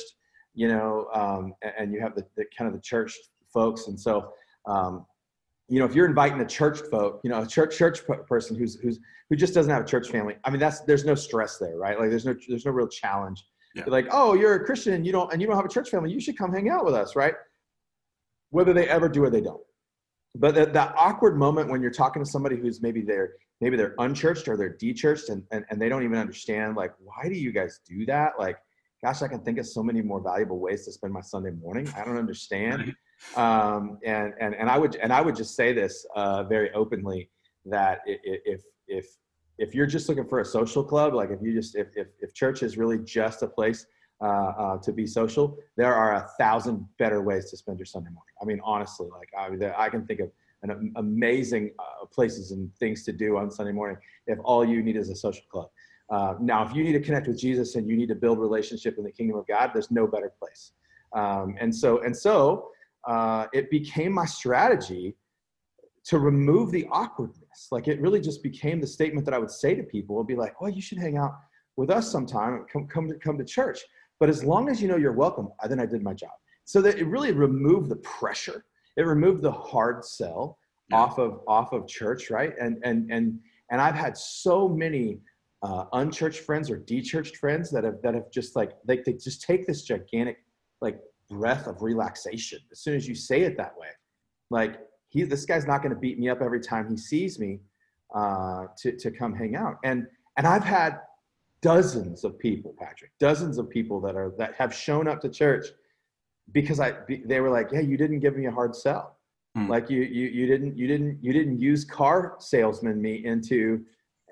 you 0.55 0.69
know, 0.69 1.09
um, 1.15 1.55
and, 1.63 1.73
and 1.79 1.93
you 1.93 2.01
have 2.01 2.15
the, 2.15 2.25
the 2.37 2.45
kind 2.57 2.69
of 2.69 2.75
the 2.75 2.83
church 2.83 3.15
folks, 3.53 3.89
and 3.89 3.99
so. 3.99 4.33
Um, 4.67 5.07
you 5.69 5.79
know, 5.79 5.87
if 5.87 5.95
you're 5.95 6.07
inviting 6.07 6.39
a 6.43 6.47
church 6.47 6.79
folk, 6.91 7.21
you 7.25 7.31
know, 7.31 7.41
a 7.41 7.47
church 7.47 7.77
church 7.77 8.01
person 8.29 8.55
who's 8.55 8.79
who's 8.81 9.01
who 9.31 9.37
just 9.37 9.55
doesn't 9.55 9.73
have 9.73 9.83
a 9.83 9.87
church 9.87 10.09
family. 10.11 10.37
I 10.45 10.51
mean, 10.51 10.61
that's 10.61 10.81
there's 10.81 11.05
no 11.05 11.15
stress 11.15 11.57
there, 11.57 11.77
right? 11.77 11.99
Like 11.99 12.11
there's 12.11 12.27
no 12.27 12.35
there's 12.49 12.67
no 12.67 12.73
real 12.73 12.89
challenge. 12.89 13.43
Yeah. 13.75 13.85
Like, 13.87 14.07
oh, 14.11 14.35
you're 14.35 14.55
a 14.55 14.65
Christian 14.65 14.93
and 14.93 15.07
you 15.07 15.13
don't 15.13 15.33
and 15.33 15.41
you 15.41 15.49
don't 15.49 15.57
have 15.57 15.65
a 15.65 15.71
church 15.71 15.91
family. 15.91 16.13
You 16.13 16.21
should 16.21 16.39
come 16.39 16.53
hang 16.53 16.69
out 16.69 16.85
with 16.85 16.95
us, 16.95 17.17
right? 17.17 17.35
Whether 18.51 18.73
they 18.73 18.89
ever 18.89 19.09
do 19.09 19.25
or 19.25 19.31
they 19.31 19.41
don't. 19.41 19.63
But 20.37 20.55
that, 20.55 20.73
that 20.75 20.95
awkward 20.97 21.39
moment 21.39 21.71
when 21.71 21.81
you're 21.81 21.91
talking 21.91 22.23
to 22.23 22.29
somebody 22.29 22.57
who's 22.57 22.83
maybe 22.83 23.03
they're 23.03 23.35
maybe 23.61 23.77
they're 23.77 23.95
unchurched 23.99 24.49
or 24.49 24.57
they're 24.57 24.77
dechurched 24.77 25.29
and, 25.29 25.43
and 25.51 25.65
and 25.71 25.81
they 25.81 25.89
don't 25.89 26.03
even 26.03 26.19
understand 26.19 26.77
like 26.77 26.93
why 26.99 27.29
do 27.29 27.35
you 27.35 27.53
guys 27.53 27.81
do 27.87 28.05
that? 28.07 28.33
Like, 28.39 28.59
gosh, 29.03 29.23
I 29.23 29.29
can 29.29 29.41
think 29.41 29.59
of 29.59 29.67
so 29.67 29.83
many 29.83 30.03
more 30.03 30.21
valuable 30.21 30.59
ways 30.59 30.85
to 30.87 30.93
spend 30.93 31.13
my 31.13 31.21
Sunday 31.21 31.51
morning. 31.51 31.89
I 31.97 32.05
don't 32.05 32.19
understand 32.19 32.95
um, 33.37 33.99
and 34.05 34.33
and 34.41 34.55
and 34.55 34.69
I 34.69 34.79
would 34.79 34.97
and 34.97 35.13
I 35.13 35.21
would 35.21 35.37
just 35.37 35.57
say 35.57 35.73
this 35.73 36.07
uh, 36.15 36.45
very 36.45 36.71
openly 36.73 37.31
that 37.67 38.01
if 38.07 38.63
if 38.87 39.07
if 39.59 39.75
you're 39.75 39.87
just 39.87 40.09
looking 40.09 40.27
for 40.27 40.41
a 40.41 40.45
social 40.45 40.85
club, 40.85 41.15
like 41.15 41.31
if 41.31 41.41
you 41.43 41.53
just 41.53 41.75
if 41.77 41.89
if, 41.97 42.09
if 42.21 42.35
church 42.35 42.63
is 42.63 42.77
really 42.77 42.99
just 42.99 43.43
a 43.43 43.47
place 43.47 43.87
uh, 44.21 44.27
uh, 44.27 44.79
to 44.79 44.93
be 44.93 45.07
social, 45.07 45.59
there 45.77 45.95
are 45.95 46.15
a 46.15 46.29
thousand 46.39 46.87
better 46.99 47.23
ways 47.23 47.51
to 47.51 47.57
spend 47.57 47.79
your 47.79 47.87
Sunday 47.87 48.11
morning. 48.11 48.35
I 48.41 48.45
mean, 48.45 48.61
honestly, 48.63 49.09
like 49.11 49.29
I 49.37 49.85
I 49.85 49.89
can 49.89 50.07
think 50.07 50.21
of 50.21 50.31
an 50.71 50.93
amazing 50.97 51.73
uh, 51.79 52.07
places 52.07 52.51
and 52.51 52.75
things 52.77 53.05
to 53.05 53.13
do 53.13 53.37
on 53.37 53.51
Sunday 53.51 53.73
morning 53.73 53.97
if 54.27 54.39
all 54.45 54.65
you 54.65 54.83
need 54.83 54.97
is 54.97 55.11
a 55.11 55.17
social 55.17 55.45
club. 55.51 55.69
Uh, 56.11 56.35
now, 56.41 56.65
if 56.67 56.75
you 56.75 56.85
need 56.85 56.93
to 56.93 57.01
connect 57.01 57.27
with 57.27 57.39
Jesus 57.39 57.77
and 57.77 57.89
you 57.89 57.97
need 57.97 58.09
to 58.09 58.15
build 58.15 58.39
relationship 58.39 58.99
in 58.99 59.05
the 59.05 59.11
kingdom 59.11 59.37
of 59.37 59.47
God, 59.47 59.71
there's 59.73 59.91
no 59.91 60.07
better 60.07 60.33
place. 60.39 60.73
Um, 61.15 61.57
and 61.61 61.75
so 61.75 62.03
and 62.03 62.17
so 62.17 62.69
uh, 63.07 63.47
it 63.53 63.71
became 63.71 64.13
my 64.13 64.27
strategy 64.27 65.17
to 66.05 66.19
remove 66.19 66.71
the 66.71 66.87
awkwardness. 66.91 67.69
Like 67.71 67.89
it 67.89 68.01
really 68.01 68.21
just 68.21 68.43
became 68.43 68.81
the 68.81 68.87
statement 68.87 69.25
that 69.25 69.35
I 69.35 69.39
would 69.39 69.51
say 69.51 69.75
to 69.75 69.83
people 69.83 70.19
and 70.19 70.27
be 70.27 70.37
like, 70.37 70.55
"Oh, 70.61 70.67
you 70.67 70.83
should 70.83 70.99
hang 70.99 71.17
out 71.17 71.33
with 71.77 71.91
us 71.91 72.11
sometime. 72.11 72.67
Come, 72.71 72.87
come, 72.87 73.09
to, 73.09 73.15
come 73.15 73.39
to 73.39 73.45
church." 73.45 73.81
But 74.21 74.29
as 74.29 74.45
long 74.45 74.69
as 74.69 74.81
you 74.81 74.89
know 74.89 74.97
you're 74.97 75.13
welcome, 75.13 75.49
I- 75.63 75.69
then 75.69 75.81
I 75.81 75.87
did 75.87 76.03
my 76.03 76.15
job. 76.15 76.31
So 76.65 76.81
that 76.83 76.99
it 76.99 77.07
really 77.07 77.33
removed 77.33 77.91
the 77.91 77.97
pressure. 77.97 78.65
It 78.97 79.03
removed 79.03 79.43
the 79.43 79.53
hard 79.53 80.05
sell 80.05 80.59
Yeah. 80.91 80.99
off 80.99 81.19
of 81.19 81.41
off 81.47 81.73
of 81.73 81.87
church, 81.87 82.31
right? 82.31 82.53
And 82.61 82.79
and 82.85 83.11
and 83.11 83.41
and 83.71 83.81
I've 83.81 83.95
had 83.95 84.17
so 84.17 84.69
many 84.69 85.21
uh, 85.63 85.87
unchurched 85.95 86.41
friends 86.41 86.71
or 86.71 86.79
dechurched 86.79 87.37
friends 87.37 87.71
that 87.71 87.85
have 87.85 88.01
that 88.03 88.15
have 88.15 88.31
just 88.31 88.55
like 88.57 88.73
they, 88.87 88.99
they 88.99 89.15
just 89.15 89.43
take 89.43 89.67
this 89.67 89.83
gigantic 89.83 90.39
like 90.81 90.99
breath 91.31 91.67
of 91.67 91.81
relaxation 91.81 92.59
as 92.71 92.81
soon 92.81 92.95
as 92.95 93.09
you 93.09 93.15
say 93.15 93.43
it 93.43 93.57
that 93.57 93.77
way. 93.79 93.89
Like 94.51 94.79
he, 95.09 95.23
this 95.25 95.45
guy's 95.47 95.67
not 95.67 95.83
going 95.83 95.95
to 95.95 95.99
beat 95.99 96.19
me 96.19 96.29
up 96.29 96.43
every 96.43 96.61
time 96.61 96.89
he 96.91 96.97
sees 96.97 97.39
me 97.39 97.61
uh, 98.15 98.67
to 98.79 98.97
to 98.97 99.11
come 99.11 99.35
hang 99.35 99.57
out. 99.57 99.77
And 99.85 100.07
and 100.37 100.47
I've 100.47 100.65
had 100.65 101.01
dozens 101.63 102.25
of 102.25 102.39
people, 102.39 102.75
Patrick, 102.79 103.13
dozens 103.19 103.57
of 103.57 103.71
people 103.71 104.01
that 104.03 104.17
are 104.17 104.35
that 104.39 104.55
have 104.55 104.75
shown 104.75 105.09
up 105.09 105.21
to 105.23 105.29
church 105.31 105.67
because 106.53 106.81
I 106.81 106.95
they 107.27 107.41
were 107.41 107.51
like, 107.51 107.71
"Hey, 107.71 107.83
you 107.83 107.97
didn't 107.97 108.21
give 108.21 108.37
me 108.37 108.47
a 108.47 108.51
hard 108.51 108.75
sell. 108.75 109.19
Hmm. 109.57 109.69
Like 109.69 109.89
you 109.91 110.03
you 110.03 110.29
you 110.29 110.47
didn't 110.47 110.77
you 110.77 110.87
didn't 110.87 111.23
you 111.23 111.33
didn't 111.33 111.61
use 111.61 111.85
car 111.85 112.37
salesman 112.41 113.01
me 113.01 113.25
into." 113.25 113.85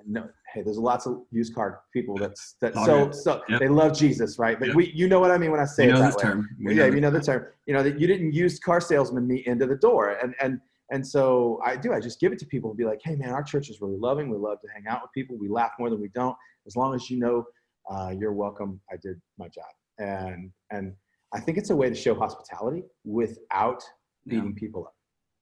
No, 0.04 0.28
hey, 0.52 0.62
there's 0.62 0.78
lots 0.78 1.06
of 1.06 1.22
used 1.30 1.54
car 1.54 1.82
people 1.92 2.16
that's 2.18 2.56
that 2.60 2.72
Oh, 2.76 2.84
so 2.86 3.04
yeah. 3.06 3.12
so 3.12 3.42
Yep. 3.48 3.60
they 3.60 3.68
love 3.68 3.96
Jesus, 3.96 4.36
right? 4.36 4.58
But 4.58 4.68
Yep. 4.68 4.76
we 4.76 4.92
you 4.92 5.06
know 5.06 5.20
what 5.20 5.30
I 5.30 5.38
mean 5.38 5.52
when 5.52 5.60
I 5.60 5.64
say 5.64 5.84
You 5.84 5.90
it 5.90 5.92
know 5.92 6.00
that 6.00 6.16
way 6.16 6.22
term. 6.24 6.48
We 6.64 6.74
yeah, 6.76 6.86
this 6.86 6.94
you 6.96 7.00
know 7.00 7.10
the 7.10 7.20
term. 7.20 7.46
You 7.66 7.74
know 7.74 7.84
that 7.84 8.00
you 8.00 8.06
didn't 8.08 8.32
use 8.32 8.58
car 8.58 8.80
salesman 8.80 9.28
me 9.28 9.44
into 9.46 9.66
the 9.66 9.76
door, 9.76 10.10
and 10.20 10.34
and 10.40 10.60
and 10.90 11.06
so 11.06 11.60
I 11.64 11.76
do. 11.76 11.92
I 11.92 12.00
just 12.00 12.18
give 12.18 12.32
it 12.32 12.38
to 12.40 12.46
people 12.46 12.70
and 12.70 12.76
be 12.76 12.84
like, 12.84 13.00
hey 13.04 13.14
man, 13.14 13.30
our 13.30 13.44
church 13.44 13.70
is 13.70 13.80
really 13.80 13.96
loving. 13.96 14.28
We 14.28 14.36
love 14.36 14.60
to 14.60 14.68
hang 14.74 14.86
out 14.88 15.02
with 15.02 15.12
people. 15.12 15.38
We 15.38 15.48
laugh 15.48 15.70
more 15.78 15.88
than 15.88 16.00
we 16.00 16.08
don't. 16.08 16.36
As 16.66 16.74
long 16.76 16.94
as 16.94 17.08
you 17.08 17.18
know 17.18 17.44
uh, 17.90 18.12
you're 18.18 18.32
welcome, 18.32 18.80
I 18.90 18.96
did 19.00 19.20
my 19.38 19.46
job, 19.48 19.72
and 19.98 20.50
and 20.70 20.94
I 21.34 21.40
think 21.40 21.58
it's 21.58 21.70
a 21.70 21.76
way 21.76 21.88
to 21.88 21.94
show 21.94 22.14
hospitality 22.14 22.84
without 23.04 23.82
Yeah. 24.24 24.36
beating 24.40 24.54
people 24.54 24.84
up. 24.86 24.94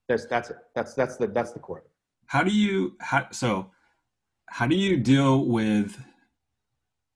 That's 0.08 0.26
that's 0.26 0.50
it. 0.50 0.56
That's 0.74 0.94
that's 0.94 1.16
the 1.16 1.26
that's 1.28 1.52
the 1.52 1.58
core 1.60 1.78
of 1.78 1.84
it. 1.84 1.90
How 2.26 2.42
do 2.42 2.50
you 2.52 2.96
how, 3.00 3.28
so 3.30 3.70
how 4.48 4.66
do 4.66 4.76
you 4.76 4.96
deal 4.96 5.46
with 5.46 5.98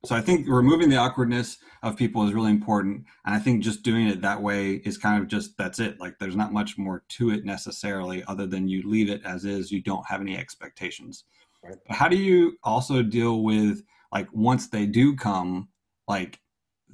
So 0.04 0.14
I 0.14 0.20
think 0.20 0.46
removing 0.48 0.90
the 0.90 0.98
awkwardness 0.98 1.56
of 1.82 1.96
people 1.96 2.26
is 2.26 2.34
really 2.34 2.50
important. 2.50 3.06
And 3.24 3.34
I 3.34 3.38
think 3.38 3.62
just 3.64 3.82
doing 3.82 4.06
it 4.06 4.20
that 4.20 4.42
way 4.42 4.72
is 4.84 4.98
kind 4.98 5.20
of 5.22 5.28
just 5.28 5.56
that's 5.56 5.80
it. 5.80 5.98
Like 5.98 6.18
there's 6.18 6.36
not 6.36 6.52
much 6.52 6.76
more 6.76 7.04
to 7.16 7.30
it 7.30 7.44
necessarily 7.46 8.22
other 8.28 8.46
than 8.46 8.68
you 8.68 8.82
leave 8.88 9.08
it 9.08 9.22
as 9.24 9.46
is. 9.46 9.72
You 9.72 9.80
don't 9.80 10.06
have 10.06 10.20
any 10.20 10.36
expectations. 10.36 11.24
Right. 11.62 11.76
But 11.88 11.96
how 11.96 12.08
do 12.08 12.16
you 12.16 12.58
also 12.62 13.02
deal 13.02 13.42
with 13.42 13.82
like 14.12 14.28
once 14.32 14.68
they 14.68 14.84
do 14.86 15.16
come, 15.16 15.68
like 16.06 16.38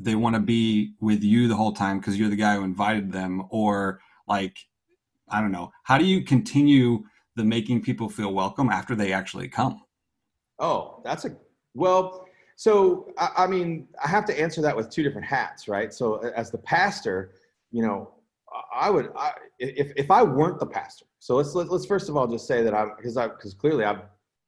they 0.03 0.15
want 0.15 0.35
to 0.35 0.41
be 0.41 0.95
with 1.01 1.23
you 1.23 1.47
the 1.47 1.57
whole 1.57 1.73
time 1.73 1.99
because 1.99 2.19
you're 2.19 2.31
the 2.31 2.37
guy 2.37 2.57
who 2.57 2.65
invited 2.65 3.13
them 3.13 3.45
or 3.51 4.01
like 4.27 4.57
I 5.29 5.41
don't 5.41 5.53
know. 5.53 5.71
How 5.85 5.97
do 5.97 6.05
you 6.05 6.25
continue 6.25 7.05
the 7.37 7.45
making 7.45 7.83
people 7.83 8.09
feel 8.09 8.33
welcome 8.33 8.69
after 8.69 8.97
they 8.97 9.13
actually 9.13 9.49
come? 9.49 9.81
Oh, 10.59 11.01
that's 11.05 11.25
a 11.25 11.37
well, 11.75 12.27
so 12.57 13.13
I, 13.17 13.31
I, 13.39 13.47
mean, 13.47 13.87
I 14.05 14.09
have 14.09 14.25
to 14.27 14.39
answer 14.39 14.61
that 14.63 14.77
with 14.77 14.91
two 14.91 15.03
different 15.03 15.27
hats, 15.27 15.69
right? 15.69 15.95
So 15.95 16.17
as 16.17 16.51
the 16.51 16.59
pastor, 16.59 17.33
you 17.71 17.83
know, 17.83 18.11
I 18.75 18.91
would 18.91 19.13
I, 19.17 19.33
if 19.59 19.93
if 19.97 20.11
I 20.11 20.23
weren't 20.23 20.59
the 20.59 20.67
pastor. 20.67 21.07
So 21.21 21.37
let's 21.37 21.55
let's, 21.55 21.71
let's 21.71 21.87
first 21.87 22.09
of 22.09 22.17
all 22.17 22.27
just 22.27 22.47
say 22.47 22.63
that 22.63 22.75
I'm 22.75 22.93
because 22.97 23.17
I 23.17 23.29
because 23.29 23.55
clearly 23.55 23.85
I've 23.85 24.03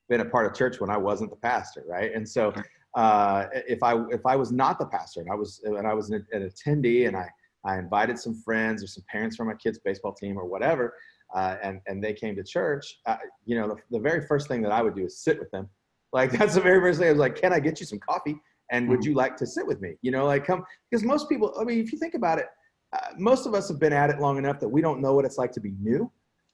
been 0.09 0.21
a 0.21 0.25
part 0.25 0.47
of 0.47 0.55
church 0.55 0.81
when 0.81 0.91
I 0.91 0.97
wasn't 0.97 1.31
the 1.31 1.37
pastor, 1.37 1.85
right? 1.89 2.13
And 2.13 2.29
so 2.29 2.53
uh, 2.95 3.47
if 3.53 3.83
I 3.83 3.95
if 4.11 4.25
I 4.27 4.37
was 4.37 4.53
not 4.53 4.79
the 4.79 4.87
pastor 4.87 5.21
and 5.21 5.31
I 5.31 5.35
was 5.35 5.61
and 5.65 5.87
I 5.87 5.95
was 5.95 6.11
an, 6.11 6.27
an 6.33 6.49
attendee 6.49 7.09
and 7.09 7.17
I 7.17 7.29
I 7.65 7.79
invited 7.79 8.19
some 8.19 8.35
friends 8.35 8.83
or 8.83 8.87
some 8.87 9.05
parents 9.09 9.37
from 9.37 9.47
my 9.49 9.55
kids' 9.55 9.79
baseball 9.85 10.15
team 10.15 10.37
or 10.37 10.47
whatever, 10.47 10.95
uh, 11.35 11.57
and 11.63 11.81
and 11.87 12.03
they 12.03 12.13
came 12.13 12.37
to 12.37 12.45
church. 12.45 12.99
Uh, 13.07 13.17
you 13.45 13.57
know, 13.57 13.69
the, 13.69 13.77
the 13.91 13.99
very 13.99 14.27
first 14.27 14.49
thing 14.49 14.63
that 14.63 14.73
I 14.73 14.83
would 14.83 14.95
do 14.95 15.05
is 15.05 15.23
sit 15.23 15.39
with 15.39 15.51
them 15.51 15.69
like 16.13 16.31
that's 16.39 16.55
the 16.55 16.61
very 16.61 16.81
first 16.81 16.99
thing 16.99 17.09
I 17.09 17.13
was 17.13 17.21
like, 17.21 17.41
can 17.41 17.53
I 17.53 17.61
get 17.61 17.81
you 17.81 17.87
some 17.87 17.99
coffee? 17.99 18.37
And 18.71 18.89
would 18.89 19.01
mm-hmm. 19.01 19.11
you 19.11 19.15
like 19.15 19.37
to 19.39 19.47
sit 19.47 19.67
with 19.67 19.81
me? 19.81 19.95
You 20.03 20.13
know, 20.13 20.25
like 20.27 20.47
come 20.47 20.65
because 20.91 21.05
most 21.05 21.29
people. 21.29 21.55
I 21.61 21.65
mean, 21.65 21.81
if 21.81 21.93
you 21.93 21.99
think 21.99 22.15
about 22.15 22.39
it, 22.39 22.47
uh, 22.93 23.09
most 23.19 23.47
of 23.47 23.55
us 23.55 23.69
have 23.69 23.79
been 23.79 23.93
at 23.93 24.11
it 24.11 24.19
long 24.19 24.39
enough 24.39 24.61
that 24.61 24.69
we 24.69 24.81
don't 24.81 25.01
know 25.01 25.15
what 25.15 25.25
it's 25.25 25.37
like 25.37 25.53
to 25.53 25.61
be 25.61 25.75
new, 25.81 26.11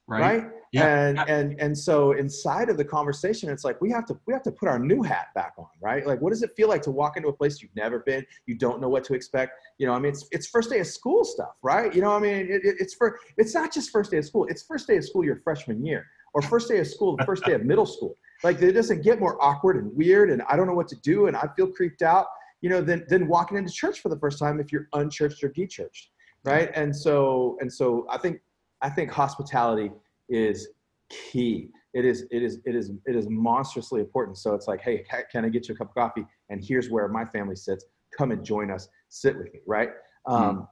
right? 0.07 0.43
right? 0.43 0.51
Yeah. 0.71 0.85
And 0.85 1.19
and 1.27 1.59
and 1.59 1.77
so 1.77 2.11
inside 2.11 2.69
of 2.69 2.77
the 2.77 2.85
conversation, 2.85 3.49
it's 3.49 3.63
like 3.63 3.81
we 3.81 3.89
have 3.91 4.05
to 4.05 4.19
we 4.27 4.33
have 4.33 4.43
to 4.43 4.51
put 4.51 4.67
our 4.69 4.77
new 4.77 5.01
hat 5.01 5.27
back 5.33 5.53
on, 5.57 5.67
right? 5.81 6.05
Like, 6.05 6.21
what 6.21 6.29
does 6.29 6.43
it 6.43 6.51
feel 6.55 6.67
like 6.67 6.83
to 6.83 6.91
walk 6.91 7.17
into 7.17 7.29
a 7.29 7.33
place 7.33 7.61
you've 7.61 7.75
never 7.75 7.99
been? 7.99 8.25
You 8.45 8.55
don't 8.55 8.79
know 8.79 8.89
what 8.89 9.03
to 9.05 9.13
expect. 9.15 9.53
You 9.79 9.87
know, 9.87 9.93
I 9.93 9.99
mean, 9.99 10.11
it's 10.11 10.27
it's 10.31 10.47
first 10.47 10.69
day 10.69 10.79
of 10.79 10.87
school 10.87 11.23
stuff, 11.23 11.55
right? 11.63 11.93
You 11.93 12.01
know, 12.01 12.11
I 12.11 12.19
mean, 12.19 12.51
it, 12.51 12.61
it's 12.63 12.93
for 12.93 13.19
it's 13.37 13.53
not 13.55 13.73
just 13.73 13.89
first 13.89 14.11
day 14.11 14.17
of 14.17 14.25
school. 14.25 14.45
It's 14.47 14.63
first 14.63 14.87
day 14.87 14.97
of 14.97 15.05
school 15.05 15.25
your 15.25 15.37
freshman 15.37 15.83
year, 15.83 16.05
or 16.33 16.41
first 16.43 16.67
day 16.67 16.79
of 16.79 16.87
school, 16.87 17.17
the 17.17 17.25
first 17.25 17.43
day 17.45 17.53
of 17.53 17.63
middle 17.63 17.87
school 17.87 18.15
like 18.43 18.61
it 18.61 18.73
doesn't 18.73 19.01
get 19.01 19.19
more 19.19 19.41
awkward 19.43 19.77
and 19.77 19.95
weird 19.95 20.29
and 20.29 20.41
I 20.49 20.55
don't 20.55 20.67
know 20.67 20.73
what 20.73 20.87
to 20.89 20.95
do 20.97 21.27
and 21.27 21.35
I 21.35 21.47
feel 21.55 21.67
creeped 21.67 22.01
out, 22.01 22.27
you 22.61 22.69
know, 22.69 22.81
than, 22.81 23.05
than 23.09 23.27
walking 23.27 23.57
into 23.57 23.71
church 23.71 23.99
for 23.99 24.09
the 24.09 24.19
first 24.19 24.39
time 24.39 24.59
if 24.59 24.71
you're 24.71 24.87
unchurched 24.93 25.43
or 25.43 25.49
dechurched. 25.49 26.07
Right. 26.45 26.71
And 26.73 26.95
so, 26.95 27.57
and 27.59 27.71
so 27.71 28.07
I 28.09 28.17
think, 28.17 28.39
I 28.81 28.89
think 28.89 29.11
hospitality 29.11 29.91
is 30.29 30.69
key. 31.09 31.69
It 31.93 32.05
is, 32.05 32.25
it 32.31 32.43
is, 32.43 32.59
it 32.65 32.75
is, 32.75 32.91
it 33.05 33.15
is 33.15 33.27
monstrously 33.29 33.99
important. 33.99 34.37
So 34.37 34.53
it's 34.53 34.67
like, 34.67 34.81
Hey, 34.81 35.03
can 35.31 35.45
I 35.45 35.49
get 35.49 35.67
you 35.67 35.75
a 35.75 35.77
cup 35.77 35.89
of 35.89 35.95
coffee? 35.95 36.25
And 36.49 36.63
here's 36.63 36.89
where 36.89 37.07
my 37.07 37.25
family 37.25 37.55
sits. 37.55 37.85
Come 38.17 38.31
and 38.31 38.43
join 38.43 38.71
us, 38.71 38.87
sit 39.09 39.37
with 39.37 39.51
me. 39.53 39.59
Right. 39.65 39.89
Mm-hmm. 40.27 40.43
Um, 40.43 40.67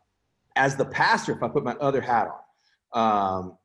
as 0.56 0.76
the 0.76 0.86
pastor, 0.86 1.34
if 1.34 1.44
I 1.44 1.48
put 1.48 1.64
my 1.64 1.74
other 1.74 2.02
hat 2.02 2.28
on, 2.28 2.40
um, 2.94 3.58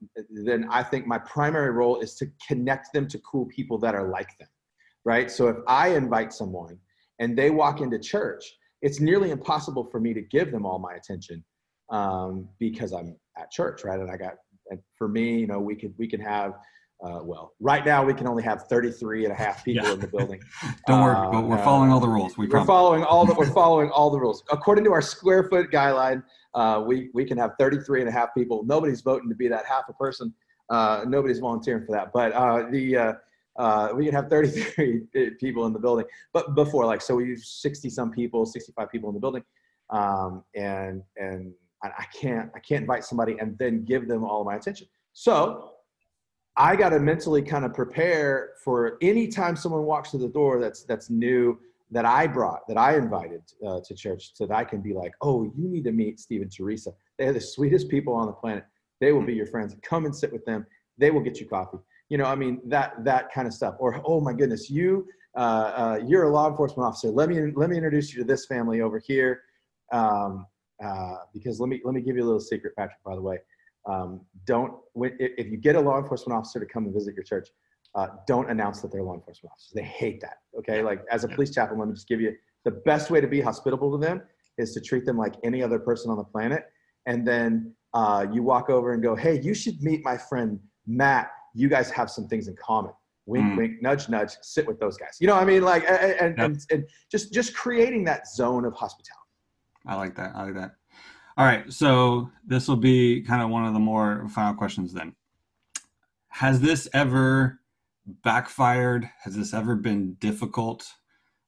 then 0.44 0.66
I 0.70 0.82
think 0.82 1.06
my 1.06 1.18
primary 1.18 1.70
role 1.70 2.00
is 2.00 2.14
to 2.16 2.26
connect 2.46 2.92
them 2.92 3.06
to 3.08 3.18
cool 3.20 3.46
people 3.46 3.78
that 3.78 3.94
are 3.94 4.08
like 4.08 4.36
them, 4.38 4.48
right? 5.04 5.30
So 5.30 5.48
if 5.48 5.56
I 5.66 5.88
invite 5.88 6.32
someone 6.32 6.78
and 7.18 7.36
they 7.36 7.50
walk 7.50 7.80
into 7.80 7.98
church, 7.98 8.44
it's 8.82 9.00
nearly 9.00 9.30
impossible 9.30 9.84
for 9.90 10.00
me 10.00 10.12
to 10.12 10.20
give 10.20 10.50
them 10.50 10.66
all 10.66 10.78
my 10.78 10.94
attention 10.94 11.44
um, 11.90 12.48
because 12.58 12.92
I'm 12.92 13.16
at 13.38 13.50
church, 13.50 13.84
right? 13.84 14.00
And 14.00 14.10
I 14.10 14.16
got, 14.16 14.34
and 14.72 14.80
for 14.96 15.08
me, 15.08 15.38
you 15.38 15.46
know, 15.46 15.60
we 15.60 15.76
could 15.76 15.94
we 15.98 16.08
can 16.08 16.20
have 16.20 16.54
uh, 17.04 17.20
well, 17.22 17.52
right 17.58 17.84
now 17.84 18.04
we 18.04 18.14
can 18.14 18.28
only 18.28 18.44
have 18.44 18.62
33 18.68 19.24
and 19.24 19.32
a 19.32 19.36
half 19.36 19.64
people 19.64 19.84
yeah. 19.84 19.92
in 19.92 19.98
the 19.98 20.06
building. 20.06 20.40
Don't 20.86 21.02
worry, 21.02 21.16
uh, 21.16 21.40
we're 21.40 21.62
following 21.64 21.90
all 21.90 21.98
the 21.98 22.08
rules. 22.08 22.38
We 22.38 22.48
are 22.52 22.64
following 22.64 23.02
all 23.02 23.26
the 23.26 23.34
we're 23.34 23.50
following 23.50 23.90
all 23.90 24.10
the 24.10 24.20
rules 24.20 24.44
according 24.50 24.84
to 24.84 24.92
our 24.92 25.02
square 25.02 25.44
foot 25.48 25.70
guideline. 25.70 26.22
Uh, 26.54 26.82
we 26.86 27.10
we 27.12 27.24
can 27.24 27.36
have 27.38 27.52
33 27.58 28.00
and 28.00 28.08
a 28.08 28.12
half 28.12 28.28
people. 28.36 28.64
Nobody's 28.64 29.00
voting 29.00 29.28
to 29.28 29.34
be 29.34 29.48
that 29.48 29.66
half 29.66 29.84
a 29.88 29.92
person. 29.94 30.32
Uh, 30.70 31.04
nobody's 31.06 31.40
volunteering 31.40 31.84
for 31.84 31.92
that. 31.92 32.12
But 32.14 32.32
uh, 32.32 32.70
the 32.70 33.16
uh, 33.58 33.88
we 33.94 34.06
can 34.06 34.14
have 34.14 34.28
33 34.28 35.02
people 35.40 35.66
in 35.66 35.72
the 35.72 35.78
building. 35.78 36.06
But 36.32 36.54
before, 36.54 36.86
like, 36.86 37.02
so 37.02 37.16
we 37.16 37.26
use 37.26 37.60
60 37.60 37.90
some 37.90 38.10
people, 38.10 38.46
65 38.46 38.90
people 38.90 39.10
in 39.10 39.14
the 39.14 39.20
building, 39.20 39.42
um, 39.90 40.44
and 40.54 41.02
and 41.16 41.52
I 41.84 42.04
can't 42.18 42.50
I 42.54 42.60
can't 42.60 42.82
invite 42.82 43.04
somebody 43.04 43.36
and 43.40 43.56
then 43.58 43.84
give 43.84 44.08
them 44.08 44.24
all 44.24 44.44
my 44.44 44.56
attention. 44.56 44.86
So 45.12 45.70
I 46.56 46.76
got 46.76 46.90
to 46.90 47.00
mentally 47.00 47.42
kind 47.42 47.64
of 47.64 47.72
prepare 47.72 48.50
for 48.62 48.98
any 49.00 49.28
time 49.28 49.56
someone 49.56 49.82
walks 49.84 50.10
through 50.10 50.20
the 50.20 50.28
door 50.28 50.60
that's 50.60 50.84
that's 50.84 51.10
new 51.10 51.58
that 51.90 52.04
I 52.04 52.26
brought 52.26 52.66
that 52.68 52.78
I 52.78 52.96
invited 52.96 53.42
uh, 53.66 53.80
to 53.84 53.94
church 53.94 54.32
so 54.34 54.46
that 54.46 54.54
I 54.54 54.64
can 54.64 54.80
be 54.80 54.94
like, 54.94 55.12
oh, 55.20 55.44
you 55.44 55.68
need 55.68 55.84
to 55.84 55.92
meet 55.92 56.20
Steve 56.20 56.42
and 56.42 56.52
Teresa. 56.52 56.92
They're 57.18 57.32
the 57.32 57.40
sweetest 57.40 57.88
people 57.88 58.14
on 58.14 58.26
the 58.26 58.32
planet. 58.32 58.64
They 59.00 59.12
will 59.12 59.24
be 59.24 59.34
your 59.34 59.46
friends. 59.46 59.74
Come 59.82 60.06
and 60.06 60.14
sit 60.14 60.32
with 60.32 60.44
them. 60.44 60.66
They 60.98 61.10
will 61.10 61.20
get 61.20 61.40
you 61.40 61.46
coffee. 61.46 61.78
You 62.08 62.18
know, 62.18 62.24
I 62.24 62.34
mean 62.34 62.60
that 62.66 63.04
that 63.04 63.32
kind 63.32 63.46
of 63.48 63.54
stuff. 63.54 63.76
Or 63.78 64.00
oh 64.04 64.20
my 64.20 64.32
goodness, 64.32 64.70
you 64.70 65.06
uh, 65.36 65.40
uh, 65.40 66.00
you're 66.06 66.24
a 66.24 66.30
law 66.30 66.48
enforcement 66.48 66.86
officer. 66.86 67.08
Let 67.08 67.28
me 67.28 67.52
let 67.54 67.70
me 67.70 67.76
introduce 67.76 68.12
you 68.12 68.20
to 68.20 68.26
this 68.26 68.46
family 68.46 68.82
over 68.82 68.98
here. 68.98 69.42
Um, 69.92 70.46
uh, 70.84 71.16
because 71.32 71.60
let 71.60 71.68
me 71.68 71.80
let 71.84 71.94
me 71.94 72.00
give 72.00 72.16
you 72.16 72.22
a 72.22 72.26
little 72.26 72.40
secret, 72.40 72.74
Patrick. 72.76 73.02
By 73.04 73.14
the 73.14 73.22
way, 73.22 73.38
um, 73.88 74.20
don't 74.46 74.74
when, 74.92 75.16
if 75.18 75.48
you 75.48 75.56
get 75.56 75.76
a 75.76 75.80
law 75.80 75.98
enforcement 75.98 76.36
officer 76.38 76.60
to 76.60 76.66
come 76.66 76.84
and 76.84 76.94
visit 76.94 77.14
your 77.14 77.24
church, 77.24 77.48
uh, 77.94 78.08
don't 78.26 78.50
announce 78.50 78.80
that 78.80 78.92
they're 78.92 79.02
law 79.02 79.14
enforcement 79.14 79.52
officers. 79.52 79.72
They 79.74 79.82
hate 79.82 80.20
that. 80.20 80.38
Okay, 80.58 80.82
like 80.82 81.04
as 81.10 81.24
a 81.24 81.28
police 81.28 81.54
chaplain, 81.54 81.78
let 81.78 81.88
me 81.88 81.94
just 81.94 82.08
give 82.08 82.20
you 82.20 82.34
the 82.64 82.70
best 82.70 83.10
way 83.10 83.20
to 83.20 83.26
be 83.26 83.40
hospitable 83.40 83.90
to 83.92 83.98
them 83.98 84.22
is 84.58 84.72
to 84.74 84.80
treat 84.80 85.04
them 85.04 85.16
like 85.16 85.34
any 85.42 85.62
other 85.62 85.78
person 85.78 86.10
on 86.10 86.16
the 86.16 86.24
planet, 86.24 86.64
and 87.06 87.26
then 87.26 87.74
uh, 87.94 88.26
you 88.32 88.42
walk 88.42 88.70
over 88.70 88.92
and 88.92 89.02
go, 89.02 89.14
"Hey, 89.14 89.40
you 89.40 89.54
should 89.54 89.82
meet 89.82 90.04
my 90.04 90.16
friend 90.16 90.58
Matt. 90.86 91.30
You 91.54 91.68
guys 91.68 91.90
have 91.90 92.10
some 92.10 92.28
things 92.28 92.48
in 92.48 92.56
common." 92.56 92.92
Wink, 93.26 93.52
mm. 93.52 93.56
wink, 93.56 93.82
nudge, 93.82 94.08
nudge. 94.08 94.32
Sit 94.42 94.66
with 94.66 94.80
those 94.80 94.96
guys. 94.96 95.18
You 95.20 95.28
know, 95.28 95.34
what 95.34 95.44
I 95.44 95.46
mean, 95.46 95.62
like, 95.62 95.84
and, 95.88 96.12
and, 96.20 96.38
yep. 96.38 96.46
and, 96.46 96.66
and 96.70 96.84
just 97.10 97.32
just 97.32 97.54
creating 97.54 98.04
that 98.04 98.26
zone 98.26 98.64
of 98.64 98.74
hospitality. 98.74 99.21
I 99.86 99.96
like 99.96 100.16
that. 100.16 100.32
I 100.34 100.44
like 100.44 100.54
that. 100.54 100.76
All 101.36 101.46
right, 101.46 101.72
so 101.72 102.30
this 102.46 102.68
will 102.68 102.76
be 102.76 103.22
kind 103.22 103.42
of 103.42 103.48
one 103.48 103.64
of 103.64 103.72
the 103.72 103.80
more 103.80 104.28
final 104.28 104.54
questions 104.54 104.92
then. 104.92 105.14
Has 106.28 106.60
this 106.60 106.88
ever 106.92 107.60
backfired? 108.06 109.08
Has 109.22 109.34
this 109.36 109.54
ever 109.54 109.74
been 109.74 110.14
difficult? 110.14 110.86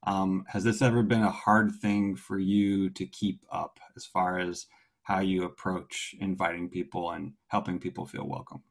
Um, 0.06 0.44
has 0.48 0.64
this 0.64 0.82
ever 0.82 1.02
been 1.02 1.22
a 1.22 1.30
hard 1.30 1.72
thing 1.72 2.16
for 2.16 2.38
you 2.38 2.90
to 2.90 3.06
keep 3.06 3.40
up 3.50 3.78
as 3.96 4.04
far 4.04 4.38
as 4.38 4.66
how 5.02 5.20
you 5.20 5.44
approach 5.44 6.14
inviting 6.18 6.68
people 6.70 7.10
and 7.10 7.32
helping 7.48 7.78
people 7.78 8.06
feel 8.06 8.26
welcomed? 8.26 8.62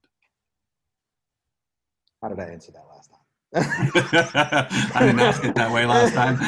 How 2.22 2.30
did 2.30 2.40
I 2.40 2.46
answer 2.46 2.72
that 2.72 2.86
last 2.90 3.12
time? 3.12 3.23
I 3.56 4.98
didn't 5.00 5.20
ask 5.20 5.44
it 5.44 5.54
that 5.56 5.72
way 5.72 5.86
last 5.86 6.16
time. 6.16 6.40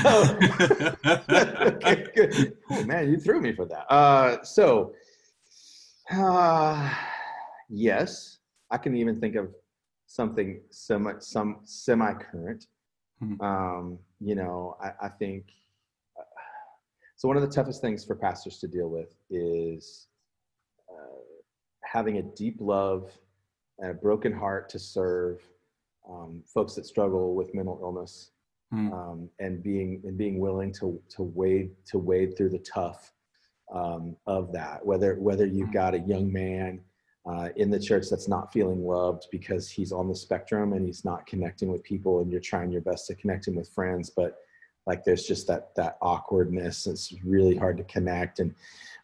okay, 1.76 2.08
good. 2.16 2.58
Oh, 2.72 2.84
man, 2.86 3.12
you 3.12 3.18
threw 3.18 3.40
me 3.40 3.54
for 3.54 3.66
that. 3.66 3.86
Uh, 3.92 4.44
so, 4.44 4.94
uh, 6.12 6.92
yes, 7.70 8.40
I 8.72 8.78
can 8.78 8.96
even 8.96 9.20
think 9.20 9.36
of 9.36 9.54
something 10.08 10.62
semi, 10.72 11.14
some 11.20 11.60
semi-current. 11.64 12.66
Mm-hmm. 13.22 13.42
Um, 13.42 14.00
you 14.20 14.34
know, 14.34 14.76
I, 14.82 15.06
I 15.06 15.10
think. 15.10 15.46
Uh, 16.18 16.24
so 17.18 17.28
one 17.28 17.38
of 17.38 17.44
the 17.44 17.50
toughest 17.50 17.82
things 17.82 18.04
for 18.04 18.16
pastors 18.16 18.58
to 18.60 18.68
deal 18.68 18.90
with 18.90 19.16
is 19.30 20.08
uh, 20.90 21.22
having 21.84 22.18
a 22.18 22.24
deep 22.24 22.58
love 22.60 23.12
and 23.78 23.92
a 23.92 23.94
broken 23.94 24.34
heart 24.34 24.70
to 24.70 24.80
serve 24.80 25.40
um, 26.10 26.44
folks 26.46 26.76
that 26.76 26.86
struggle 26.86 27.36
with 27.36 27.54
mental 27.54 27.80
illness 27.82 28.32
mm. 28.74 28.92
um, 28.94 29.30
and 29.40 29.64
being 29.64 30.02
and 30.06 30.18
being 30.18 30.40
willing 30.40 30.72
to 30.74 31.02
to 31.10 31.24
wade 31.24 31.72
to 31.86 31.98
wade 31.98 32.38
through 32.38 32.50
the 32.50 32.60
tough 32.60 33.12
um, 33.74 34.16
of 34.28 34.52
that 34.52 34.86
whether 34.86 35.16
whether 35.16 35.46
you've 35.46 35.70
hmm. 35.70 35.74
got 35.74 35.96
a 35.96 36.00
young 36.00 36.32
man 36.32 36.80
uh, 37.26 37.50
in 37.56 37.72
the 37.72 37.80
church 37.80 38.06
that's 38.10 38.28
not 38.28 38.54
feeling 38.54 38.86
loved 38.86 39.26
because 39.32 39.68
he's 39.68 39.92
on 39.92 40.08
the 40.08 40.16
spectrum 40.16 40.74
and 40.74 40.86
he's 40.86 41.04
not 41.04 41.26
connecting 41.26 41.72
with 41.72 41.84
people 41.84 42.22
and 42.22 42.32
you're 42.32 42.40
trying 42.40 42.72
your 42.72 42.82
best 42.82 43.08
to 43.08 43.16
connect 43.16 43.48
him 43.48 43.56
with 43.56 43.70
friends 43.70 44.12
but 44.16 44.38
like 44.86 45.04
there's 45.04 45.26
just 45.26 45.48
that 45.48 45.74
that 45.76 45.98
awkwardness 46.02 46.86
it's 46.86 47.12
really 47.24 47.56
hard 47.56 47.78
to 47.78 47.84
connect 47.86 48.40
and 48.40 48.54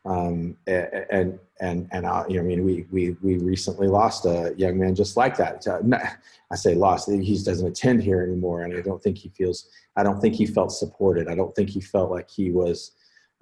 Um, 0.04 0.58
and 0.66 1.40
and 1.62 1.88
and 1.92 2.06
uh, 2.06 2.24
you 2.28 2.38
know, 2.38 2.42
I 2.42 2.46
mean, 2.46 2.64
we 2.64 2.86
we 2.92 3.16
we 3.22 3.38
recently 3.38 3.88
lost 3.88 4.26
a 4.26 4.54
young 4.58 4.80
man 4.80 4.96
just 4.96 5.16
like 5.16 5.38
that. 5.38 5.66
I 6.52 6.56
say 6.56 6.74
lost. 6.74 7.10
He 7.10 7.44
doesn't 7.44 7.68
attend 7.68 8.02
here 8.02 8.22
anymore, 8.22 8.64
and 8.64 8.76
I 8.76 8.82
don't 8.82 9.02
think 9.02 9.18
he 9.18 9.30
feels. 9.30 9.70
I 9.96 10.04
don't 10.04 10.20
think 10.20 10.36
he 10.36 10.48
felt 10.48 10.72
supported. 10.72 11.28
I 11.28 11.36
don't 11.36 11.56
think 11.56 11.70
he 11.70 11.82
felt 11.82 12.10
like 12.10 12.30
he 12.30 12.52
was. 12.52 12.94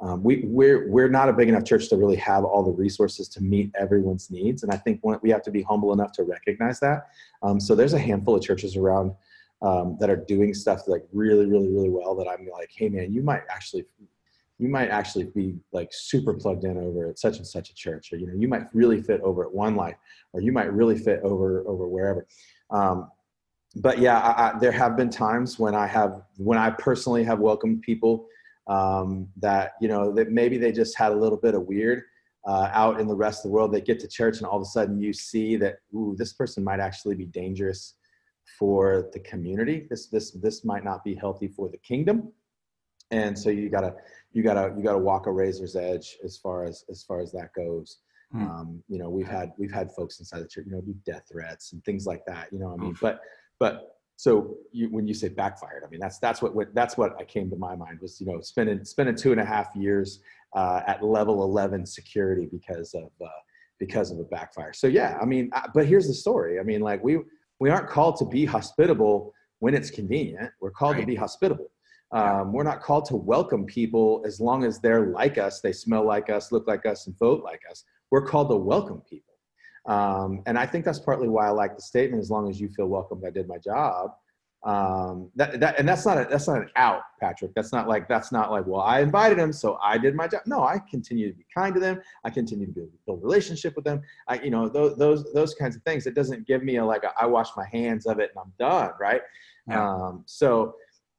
Um, 0.01 0.23
we 0.23 0.43
we're 0.45 0.89
we're 0.89 1.09
not 1.09 1.29
a 1.29 1.33
big 1.33 1.47
enough 1.47 1.63
church 1.63 1.89
to 1.89 1.97
really 1.97 2.15
have 2.17 2.43
all 2.43 2.63
the 2.63 2.71
resources 2.71 3.29
to 3.29 3.41
meet 3.41 3.71
everyone's 3.79 4.29
needs, 4.29 4.63
and 4.63 4.71
I 4.71 4.77
think 4.77 4.99
we 5.21 5.29
have 5.29 5.43
to 5.43 5.51
be 5.51 5.61
humble 5.61 5.93
enough 5.93 6.11
to 6.13 6.23
recognize 6.23 6.79
that. 6.81 7.07
Um, 7.41 7.59
so 7.59 7.73
there's 7.73 7.93
a 7.93 7.99
handful 7.99 8.35
of 8.35 8.41
churches 8.41 8.75
around 8.75 9.13
um, 9.61 9.97
that 9.99 10.09
are 10.09 10.17
doing 10.17 10.53
stuff 10.53 10.87
like 10.87 11.05
really, 11.13 11.45
really, 11.45 11.69
really 11.69 11.89
well. 11.89 12.15
That 12.15 12.27
I'm 12.27 12.47
like, 12.51 12.69
hey 12.75 12.89
man, 12.89 13.13
you 13.13 13.21
might 13.21 13.43
actually 13.49 13.85
you 14.59 14.69
might 14.69 14.89
actually 14.89 15.23
be 15.23 15.55
like 15.71 15.89
super 15.91 16.33
plugged 16.33 16.65
in 16.65 16.77
over 16.77 17.09
at 17.09 17.17
such 17.17 17.37
and 17.37 17.47
such 17.47 17.69
a 17.69 17.73
church 17.73 18.13
or 18.13 18.17
you 18.17 18.27
know 18.27 18.33
you 18.35 18.47
might 18.47 18.63
really 18.73 19.01
fit 19.01 19.21
over 19.21 19.45
at 19.45 19.53
one 19.53 19.75
life 19.75 19.95
or 20.33 20.41
you 20.41 20.51
might 20.51 20.71
really 20.71 20.97
fit 20.97 21.21
over 21.23 21.63
over 21.67 21.87
wherever. 21.87 22.27
Um, 22.69 23.09
but 23.77 23.99
yeah 23.99 24.19
I, 24.19 24.49
I, 24.49 24.59
there 24.59 24.71
have 24.71 24.97
been 24.97 25.11
times 25.11 25.59
when 25.59 25.75
i 25.75 25.85
have 25.85 26.23
when 26.37 26.57
i 26.57 26.71
personally 26.71 27.23
have 27.23 27.37
welcomed 27.37 27.83
people 27.83 28.25
um, 28.67 29.27
that 29.37 29.73
you 29.81 29.87
know 29.87 30.13
that 30.13 30.31
maybe 30.31 30.57
they 30.57 30.71
just 30.71 30.97
had 30.97 31.11
a 31.11 31.15
little 31.15 31.37
bit 31.37 31.55
of 31.55 31.63
weird 31.63 32.03
uh, 32.47 32.69
out 32.73 32.99
in 32.99 33.07
the 33.07 33.15
rest 33.15 33.39
of 33.39 33.49
the 33.49 33.53
world. 33.53 33.73
They 33.73 33.81
get 33.81 33.99
to 34.01 34.07
church 34.07 34.37
and 34.37 34.45
all 34.45 34.57
of 34.57 34.61
a 34.61 34.65
sudden 34.65 34.99
you 34.99 35.11
see 35.11 35.55
that 35.57 35.79
ooh 35.93 36.15
this 36.17 36.33
person 36.33 36.63
might 36.63 36.79
actually 36.79 37.15
be 37.15 37.25
dangerous 37.25 37.95
for 38.57 39.09
the 39.13 39.19
community. 39.19 39.87
This 39.89 40.07
this 40.07 40.31
this 40.31 40.63
might 40.63 40.83
not 40.83 41.03
be 41.03 41.15
healthy 41.15 41.47
for 41.47 41.69
the 41.69 41.77
kingdom 41.77 42.31
and 43.11 43.37
so 43.37 43.49
you 43.49 43.69
gotta 43.69 43.95
you 44.33 44.43
gotta 44.43 44.73
you 44.77 44.83
gotta 44.83 44.97
walk 44.97 45.27
a 45.27 45.31
razor's 45.31 45.75
edge 45.75 46.17
as 46.23 46.37
far 46.37 46.63
as 46.63 46.85
as 46.89 47.03
far 47.03 47.19
as 47.19 47.31
that 47.31 47.53
goes. 47.53 47.99
Mm. 48.35 48.41
Um, 48.41 48.83
you 48.87 48.99
know, 48.99 49.09
we've 49.09 49.27
had 49.27 49.51
we've 49.57 49.71
had 49.71 49.91
folks 49.91 50.19
inside 50.19 50.41
the 50.41 50.47
church, 50.47 50.65
you 50.67 50.71
know, 50.71 50.81
do 50.81 50.95
death 51.05 51.23
threats 51.31 51.73
and 51.73 51.83
things 51.83 52.05
like 52.05 52.23
that. 52.27 52.51
You 52.51 52.59
know, 52.59 52.71
I 52.71 52.77
mean, 52.77 52.91
Oof. 52.91 52.99
but 53.01 53.21
but 53.59 53.95
so 54.17 54.57
you, 54.71 54.89
when 54.89 55.07
you 55.07 55.13
say 55.13 55.29
backfired, 55.29 55.83
I 55.85 55.89
mean 55.89 55.99
that's 55.99 56.19
that's 56.19 56.41
what, 56.41 56.53
what 56.53 56.75
that's 56.75 56.97
what 56.97 57.15
I 57.19 57.23
came 57.23 57.49
to 57.49 57.55
my 57.55 57.75
mind 57.75 57.99
was 58.01 58.19
you 58.19 58.27
know 58.27 58.41
spending 58.41 58.83
spending 58.85 59.15
two 59.15 59.31
and 59.31 59.41
a 59.41 59.45
half 59.45 59.75
years 59.75 60.19
uh, 60.55 60.81
at 60.85 61.03
level 61.03 61.43
eleven 61.43 61.85
security 61.85 62.47
because 62.51 62.93
of 62.93 63.09
uh, 63.23 63.29
because 63.79 64.11
of 64.11 64.19
a 64.19 64.25
backfire. 64.25 64.73
So 64.73 64.87
yeah, 64.87 65.17
I 65.19 65.25
mean, 65.25 65.49
I, 65.53 65.67
but 65.73 65.85
here's 65.85 66.07
the 66.07 66.13
story. 66.13 66.59
I 66.59 66.63
mean, 66.63 66.81
like 66.81 67.03
we 67.03 67.19
we 67.59 67.69
aren't 67.69 67.89
called 67.89 68.17
to 68.17 68.25
be 68.25 68.45
hospitable 68.45 69.33
when 69.59 69.73
it's 69.73 69.89
convenient. 69.89 70.51
We're 70.61 70.71
called 70.71 70.95
right. 70.95 71.01
to 71.01 71.07
be 71.07 71.15
hospitable. 71.15 71.71
Um, 72.11 72.53
we're 72.53 72.63
not 72.63 72.81
called 72.81 73.05
to 73.05 73.15
welcome 73.15 73.65
people 73.65 74.23
as 74.25 74.41
long 74.41 74.63
as 74.63 74.79
they're 74.79 75.07
like 75.07 75.37
us, 75.37 75.61
they 75.61 75.71
smell 75.71 76.03
like 76.05 76.29
us, 76.29 76.51
look 76.51 76.67
like 76.67 76.85
us, 76.85 77.05
and 77.05 77.17
vote 77.19 77.43
like 77.43 77.61
us. 77.69 77.83
We're 78.09 78.25
called 78.25 78.49
to 78.49 78.55
welcome 78.55 79.01
people. 79.07 79.33
Um, 79.85 80.41
and 80.47 80.57
I 80.57 80.65
think 80.65 80.85
that's 80.85 80.99
partly 80.99 81.29
why 81.29 81.47
I 81.47 81.51
like 81.51 81.75
the 81.75 81.81
statement, 81.81 82.21
as 82.21 82.31
long 82.31 82.49
as 82.49 82.59
you 82.59 82.67
feel 82.69 82.87
welcomed, 82.87 83.23
I 83.25 83.29
did 83.29 83.47
my 83.47 83.57
job. 83.57 84.11
Um, 84.63 85.31
that, 85.35 85.59
that, 85.61 85.79
and 85.79 85.87
that's 85.87 86.05
not 86.05 86.17
a, 86.17 86.27
that's 86.29 86.47
not 86.47 86.57
an 86.57 86.69
out, 86.75 87.03
Patrick. 87.21 87.53
That's 87.55 87.71
not 87.71 87.87
like, 87.87 88.09
that's 88.09 88.31
not 88.31 88.51
like, 88.51 88.67
well, 88.67 88.81
I 88.81 88.99
invited 88.99 89.37
them, 89.37 89.53
so 89.53 89.77
I 89.81 89.97
did 89.97 90.15
my 90.15 90.27
job. 90.27 90.41
No, 90.45 90.63
I 90.63 90.81
continue 90.91 91.31
to 91.31 91.37
be 91.37 91.45
kind 91.55 91.73
to 91.75 91.79
them. 91.79 92.01
I 92.25 92.29
continue 92.29 92.65
to 92.65 92.71
build, 92.71 92.89
build 93.05 93.23
relationship 93.23 93.75
with 93.75 93.85
them. 93.85 94.01
I, 94.27 94.41
you 94.41 94.49
know, 94.49 94.67
those, 94.67 94.97
those, 94.97 95.31
those 95.33 95.53
kinds 95.53 95.75
of 95.75 95.83
things. 95.83 96.07
It 96.07 96.15
doesn't 96.15 96.45
give 96.45 96.63
me 96.63 96.75
a, 96.75 96.85
like, 96.85 97.03
a, 97.03 97.13
I 97.19 97.25
wash 97.25 97.49
my 97.55 97.67
hands 97.71 98.05
of 98.05 98.19
it 98.19 98.31
and 98.35 98.43
I'm 98.43 98.53
done. 98.59 98.91
Right. 98.99 99.21
Yeah. 99.67 99.87
Um, 99.87 100.23
so, 100.25 100.73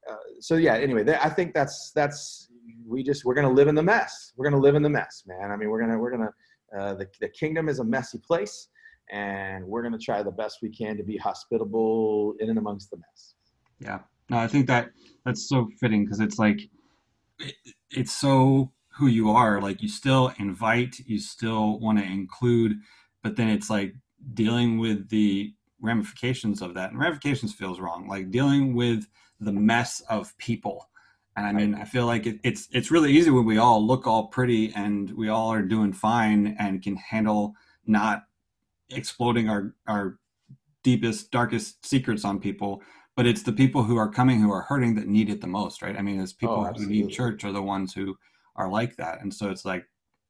uh, 0.09 0.17
so 0.41 0.57
yeah. 0.57 0.75
Anyway, 0.77 1.05
I 1.21 1.29
think 1.29 1.55
that's 1.55 1.93
that's 1.95 2.49
we 2.87 3.03
just 3.03 3.25
we're 3.25 3.35
gonna 3.35 3.51
live 3.51 3.69
in 3.69 3.75
the 3.75 3.83
mess. 3.83 4.33
We're 4.37 4.49
gonna 4.49 4.63
live 4.63 4.75
in 4.75 4.83
the 4.83 4.91
mess, 4.91 5.25
man. 5.27 5.51
I 5.51 5.57
mean, 5.57 5.71
we're 5.71 5.81
gonna 5.81 5.99
we're 5.99 6.11
gonna 6.11 6.31
uh, 6.79 6.95
the 6.95 7.07
the 7.21 7.29
kingdom 7.29 7.69
is 7.69 7.79
a 7.79 7.85
messy 7.85 8.19
place, 8.19 8.69
and 9.11 9.65
we're 9.65 9.83
gonna 9.83 9.99
try 9.99 10.23
the 10.23 10.31
best 10.31 10.59
we 10.63 10.71
can 10.71 10.97
to 10.97 11.03
be 11.03 11.17
hospitable 11.17 12.35
in 12.41 12.49
and 12.49 12.59
amongst 12.59 12.91
the 12.91 12.97
mess. 12.97 13.35
Yeah. 13.79 14.01
No, 14.29 14.39
I 14.39 14.47
think 14.47 14.67
that 14.69 14.91
that's 15.25 15.49
so 15.49 15.69
fitting 15.81 16.05
because 16.05 16.21
it's 16.21 16.39
like 16.39 16.61
it, 17.39 17.55
it's 17.91 18.13
so 18.13 18.73
who 18.89 19.07
you 19.07 19.31
are. 19.31 19.61
Like 19.61 19.83
you 19.83 19.89
still 19.89 20.33
invite, 20.39 20.99
you 21.07 21.19
still 21.19 21.79
want 21.81 21.99
to 21.99 22.05
include, 22.05 22.77
but 23.23 23.37
then 23.37 23.49
it's 23.49 23.71
like 23.71 23.95
dealing 24.35 24.79
with 24.79 25.09
the 25.09 25.53
ramifications 25.81 26.63
of 26.63 26.75
that. 26.75 26.91
And 26.91 26.99
ramifications 26.99 27.53
feels 27.53 27.81
wrong. 27.81 28.09
Like 28.09 28.31
dealing 28.31 28.75
with 28.75 29.07
the 29.41 29.53
mess 29.53 30.01
of 30.09 30.37
people. 30.39 30.89
And 31.37 31.47
I 31.47 31.53
mean, 31.53 31.75
I 31.75 31.85
feel 31.85 32.07
like 32.07 32.27
it, 32.27 32.41
it's 32.45 32.69
it's 32.73 32.91
really 32.91 33.13
easy 33.13 33.31
when 33.31 33.47
we 33.47 33.59
all 33.59 33.85
look 33.85 34.07
all 34.07 34.27
pretty 34.27 34.73
and 34.75 35.11
we 35.13 35.29
all 35.29 35.53
are 35.53 35.63
doing 35.63 35.93
fine 35.93 36.57
and 36.59 36.83
can 36.83 36.97
handle 36.97 37.55
not 37.87 38.25
exploding 38.91 39.49
our 39.49 39.75
our 39.87 40.19
deepest 40.83 41.31
darkest 41.31 41.85
secrets 41.85 42.25
on 42.25 42.41
people 42.41 42.83
but 43.17 43.27
it's 43.27 43.43
the 43.43 43.53
people 43.53 43.83
who 43.83 43.97
are 43.97 44.09
coming 44.09 44.41
who 44.41 44.53
are 44.53 44.63
hurting 44.63 44.95
that 44.95 45.07
need 45.07 45.29
it 45.29 45.41
the 45.41 45.47
most 45.47 45.83
right 45.83 45.97
i 45.97 46.03
mean 46.03 46.21
it's 46.21 46.33
people 46.33 46.67
oh, 46.67 46.73
who 46.73 46.87
need 46.87 47.11
church 47.11 47.45
are 47.45 47.53
the 47.53 47.63
ones 47.63 47.93
who 47.93 48.17
are 48.57 48.71
like 48.71 48.97
that 48.97 49.21
and 49.21 49.33
so 49.33 49.51
it's 49.51 49.65
like 49.65 49.85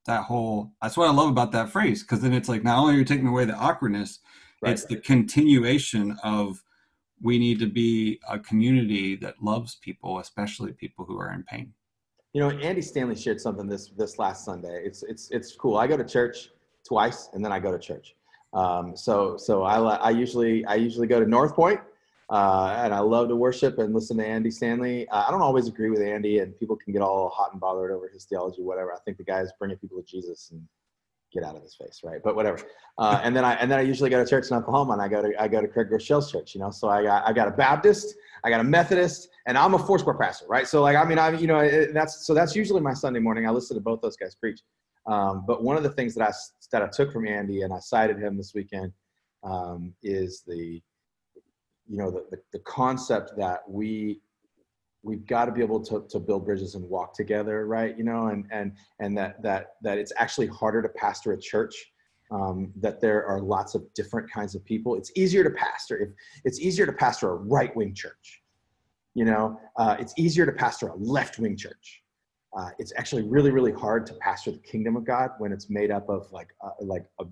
that 0.07 0.25
whole 0.25 0.73
that's 0.83 0.97
what 0.97 1.09
i 1.09 1.13
love 1.13 1.29
about 1.31 1.53
that 1.53 1.71
phrase 1.71 2.03
because 2.03 2.21
then 2.21 2.33
it's 2.33 2.49
like 2.49 2.65
not 2.65 2.79
only 2.79 2.95
are 2.95 2.99
you 2.99 3.05
taking 3.05 3.29
away 3.29 3.45
the 3.45 3.55
awkwardness 3.55 4.21
right. 4.63 4.73
it's 4.73 4.85
the 4.85 4.97
continuation 4.97 6.19
of 6.23 6.63
we 7.23 7.39
need 7.39 7.59
to 7.59 7.67
be 7.67 8.19
a 8.29 8.39
community 8.39 9.17
that 9.17 9.43
loves 9.43 9.77
people, 9.77 10.19
especially 10.19 10.73
people 10.73 11.05
who 11.05 11.19
are 11.19 11.33
in 11.33 11.43
pain. 11.43 11.73
You 12.33 12.41
know, 12.41 12.51
Andy 12.51 12.81
Stanley 12.81 13.17
shared 13.17 13.41
something 13.41 13.67
this 13.67 13.89
this 13.91 14.19
last 14.19 14.45
Sunday. 14.45 14.83
It's 14.85 15.03
it's 15.03 15.31
it's 15.31 15.55
cool. 15.55 15.77
I 15.77 15.87
go 15.87 15.97
to 15.97 16.05
church 16.05 16.51
twice, 16.87 17.29
and 17.33 17.45
then 17.45 17.53
I 17.53 17.59
go 17.59 17.73
to 17.73 17.79
church. 17.79 18.15
Um, 18.53 18.97
so 18.97 19.37
so 19.37 19.65
I 19.65 19.79
I 19.79 20.11
usually 20.11 20.65
I 20.67 20.77
usually 20.77 21.07
go 21.07 21.21
to 21.21 21.27
North 21.27 21.55
Point, 21.55 21.81
uh, 22.31 22.77
and 22.79 22.95
I 22.95 23.01
love 23.01 23.29
to 23.29 23.37
worship 23.37 23.79
and 23.79 23.93
listen 23.93 24.17
to 24.19 24.27
Andy 24.27 24.51
Stanley. 24.51 25.09
Uh, 25.09 25.25
I 25.27 25.31
don't 25.33 25.43
always 25.43 25.67
agree 25.67 25.91
with 25.91 26.01
Andy, 26.01 26.39
and 26.39 26.59
people 26.59 26.77
can 26.77 26.93
get 26.93 27.03
all 27.03 27.29
hot 27.31 27.51
and 27.53 27.61
bothered 27.61 27.91
over 27.91 28.09
his 28.09 28.25
theology, 28.25 28.63
whatever. 28.63 28.93
I 28.93 28.99
think 29.05 29.19
the 29.19 29.25
guy 29.25 29.41
is 29.41 29.53
bringing 29.59 29.79
people 29.79 30.01
to 30.01 30.07
Jesus, 30.07 30.51
and 30.53 30.65
get 31.33 31.45
out 31.45 31.57
of 31.57 31.63
his 31.63 31.75
face, 31.75 32.01
right? 32.03 32.21
But 32.23 32.37
whatever. 32.37 32.61
Uh, 32.99 33.21
and 33.23 33.35
then 33.35 33.45
I 33.45 33.55
and 33.55 33.71
then 33.71 33.79
I 33.79 33.83
usually 33.83 34.11
go 34.11 34.23
to 34.23 34.29
church 34.29 34.51
in 34.51 34.57
Oklahoma, 34.57 34.95
and 34.95 35.03
I 35.03 35.09
go 35.09 35.23
to 35.23 35.43
I 35.43 35.49
go 35.49 35.61
to 35.61 35.69
Craig 35.69 35.89
Groeschel's 35.91 36.31
church, 36.31 36.55
you 36.55 36.61
know. 36.61 36.71
So 36.71 36.89
I 36.89 37.03
got 37.03 37.27
I 37.27 37.33
got 37.33 37.49
a 37.49 37.53
Baptist, 37.53 38.15
I 38.45 38.51
got 38.51 38.61
a 38.61 38.65
Methodist, 38.65 39.29
and 39.47 39.57
I'm 39.57 39.75
a 39.75 39.79
Foursquare 39.79 40.17
pastor, 40.17 40.47
right? 40.49 40.67
So 40.67 40.83
like 40.83 40.97
I 40.97 41.05
mean 41.05 41.19
I 41.19 41.31
you 41.31 41.47
know 41.47 41.59
it, 41.61 41.95
that's 41.95 42.27
so 42.27 42.35
that's 42.35 42.55
usually 42.55 42.81
my 42.81 42.95
Sunday 42.95 43.21
morning. 43.21 43.47
I 43.47 43.51
listen 43.51 43.77
to 43.77 43.81
both 43.81 44.01
those 44.01 44.17
guys 44.17 44.35
preach. 44.35 44.61
Um, 45.07 45.45
but 45.47 45.63
one 45.63 45.77
of 45.77 45.83
the 45.83 45.91
things 45.91 46.15
that 46.15 46.29
I 46.29 46.33
that 46.73 46.83
I 46.83 46.89
took 46.89 47.13
from 47.13 47.27
Andy 47.27 47.63
and 47.63 47.73
I 47.73 47.79
cited 47.79 48.19
him 48.19 48.37
this 48.37 48.53
weekend 48.55 48.93
um, 49.43 49.95
is 50.03 50.43
the 50.47 50.83
you 51.89 51.97
know 51.97 52.11
the, 52.11 52.25
the 52.31 52.39
the 52.53 52.59
concept 52.61 53.33
that 53.39 53.61
we 53.69 54.21
we've 55.03 55.27
got 55.27 55.47
to 55.47 55.53
be 55.53 55.63
able 55.63 55.81
to, 55.81 56.05
to 56.11 56.19
build 56.19 56.45
bridges 56.45 56.75
and 56.75 56.85
walk 56.85 57.15
together 57.15 57.67
right? 57.67 57.97
You 57.97 58.05
know 58.05 58.29
and 58.29 58.47
and 58.51 58.73
and 59.01 59.17
that 59.19 59.43
that 59.43 59.73
that 59.83 59.99
it's 59.99 60.13
actually 60.17 60.49
harder 60.49 60.83
to 60.83 60.89
pastor 60.91 61.33
a 61.33 61.41
church 61.41 61.75
um, 62.31 62.73
that 62.81 63.01
there 63.01 63.27
are 63.27 63.41
lots 63.41 63.75
of 63.75 63.83
different 63.95 64.31
kinds 64.31 64.55
of 64.55 64.65
people. 64.65 64.95
It's 64.95 65.11
easier 65.17 65.43
to 65.43 65.51
pastor 65.51 65.99
if 65.99 66.11
it's 66.45 66.61
easier 66.61 66.87
to 66.87 66.93
pastor 66.93 67.31
a 67.31 67.35
right-wing 67.35 67.95
church 67.95 68.41
you 69.15 69.25
know? 69.25 69.61
Uh, 69.77 69.97
it's 69.99 70.15
easier 70.17 70.47
to 70.47 70.53
pastor 70.53 70.89
a 70.89 70.97
left-wing 70.97 71.57
church. 71.57 72.03
Uh, 72.57 72.71
it's 72.79 72.93
actually 72.97 73.23
really 73.23 73.53
really 73.53 73.73
hard 73.73 74.05
to 74.05 74.15
pastor 74.15 74.51
the 74.51 74.59
kingdom 74.59 74.97
of 74.97 75.05
god 75.05 75.31
when 75.39 75.53
it's 75.53 75.71
made 75.71 75.93
up 75.93 76.09
of 76.09 76.27
like 76.33 76.49
uh, 76.65 76.71
like 76.81 77.05
a 77.21 77.25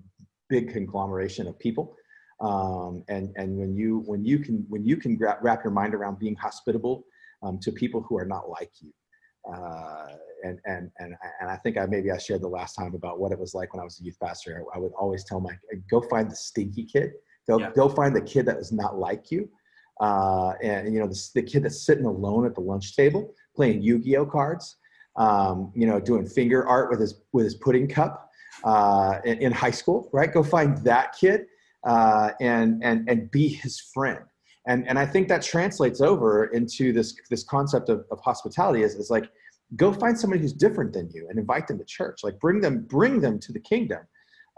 big 0.47 0.71
conglomeration 0.71 1.45
of 1.45 1.59
people. 1.59 1.93
Um, 2.39 3.03
and 3.09 3.33
and 3.35 3.57
when 3.57 3.75
you 3.75 4.03
when 4.05 4.23
you 4.23 4.39
can 4.39 4.65
when 4.69 4.85
you 4.85 4.95
can 4.95 5.19
wrap 5.19 5.61
your 5.61 5.73
mind 5.73 5.93
around 5.93 6.19
being 6.19 6.35
hospitable 6.35 7.03
um, 7.41 7.59
to 7.59 7.71
people 7.71 8.01
who 8.01 8.17
are 8.17 8.25
not 8.25 8.49
like 8.49 8.71
you. 8.79 8.91
Uh, 9.51 10.07
and 10.43 10.59
and 10.65 10.91
and 10.99 11.15
and 11.39 11.49
I 11.49 11.55
think 11.57 11.77
I 11.77 11.85
maybe 11.85 12.11
I 12.11 12.17
shared 12.17 12.41
the 12.41 12.47
last 12.47 12.75
time 12.75 12.93
about 12.93 13.19
what 13.19 13.31
it 13.31 13.39
was 13.39 13.53
like 13.53 13.73
when 13.73 13.81
I 13.81 13.83
was 13.83 13.99
a 13.99 14.03
youth 14.03 14.17
pastor. 14.21 14.63
I, 14.73 14.77
I 14.77 14.79
would 14.79 14.91
always 14.93 15.23
tell 15.23 15.39
my 15.39 15.53
go 15.89 16.01
find 16.01 16.29
the 16.29 16.35
stinky 16.35 16.85
kid. 16.85 17.11
Go 17.47 17.59
yeah. 17.59 17.71
go 17.75 17.89
find 17.89 18.15
the 18.15 18.21
kid 18.21 18.45
that 18.45 18.57
was 18.57 18.71
not 18.71 18.97
like 18.97 19.31
you. 19.31 19.49
Uh, 19.99 20.53
and 20.63 20.93
you 20.93 20.99
know 20.99 21.07
the, 21.07 21.29
the 21.35 21.41
kid 21.41 21.63
that's 21.63 21.85
sitting 21.85 22.05
alone 22.05 22.45
at 22.45 22.55
the 22.55 22.61
lunch 22.61 22.95
table 22.95 23.33
playing 23.55 23.81
Yu-Gi-Oh 23.81 24.25
cards. 24.25 24.77
Um, 25.15 25.73
you 25.75 25.85
know, 25.85 25.99
doing 25.99 26.25
finger 26.25 26.65
art 26.65 26.89
with 26.89 27.01
his 27.01 27.21
with 27.33 27.43
his 27.43 27.55
pudding 27.55 27.87
cup 27.87 28.29
uh, 28.63 29.19
in, 29.25 29.39
in, 29.39 29.51
high 29.51 29.71
school. 29.71 30.09
Right, 30.13 30.31
go 30.31 30.43
find 30.43 30.77
that 30.79 31.15
kid 31.19 31.47
uh, 31.85 32.31
and 32.39 32.83
and 32.83 33.09
and 33.09 33.29
be 33.31 33.47
his 33.47 33.79
friend 33.79 34.19
and 34.67 34.87
and 34.87 34.97
i 34.99 35.05
think 35.05 35.27
that 35.27 35.41
translates 35.41 36.01
over 36.01 36.45
into 36.47 36.91
this 36.91 37.15
this 37.29 37.43
concept 37.43 37.89
of, 37.89 38.05
of 38.11 38.19
hospitality 38.19 38.83
is, 38.83 38.95
is 38.95 39.09
like 39.09 39.29
go 39.75 39.93
find 39.93 40.17
somebody 40.17 40.41
who's 40.41 40.53
different 40.53 40.91
than 40.93 41.09
you 41.13 41.27
and 41.29 41.37
invite 41.37 41.67
them 41.67 41.77
to 41.77 41.85
church 41.85 42.19
like 42.23 42.39
bring 42.39 42.59
them 42.59 42.85
bring 42.89 43.19
them 43.19 43.39
to 43.39 43.53
the 43.53 43.59
kingdom 43.59 44.01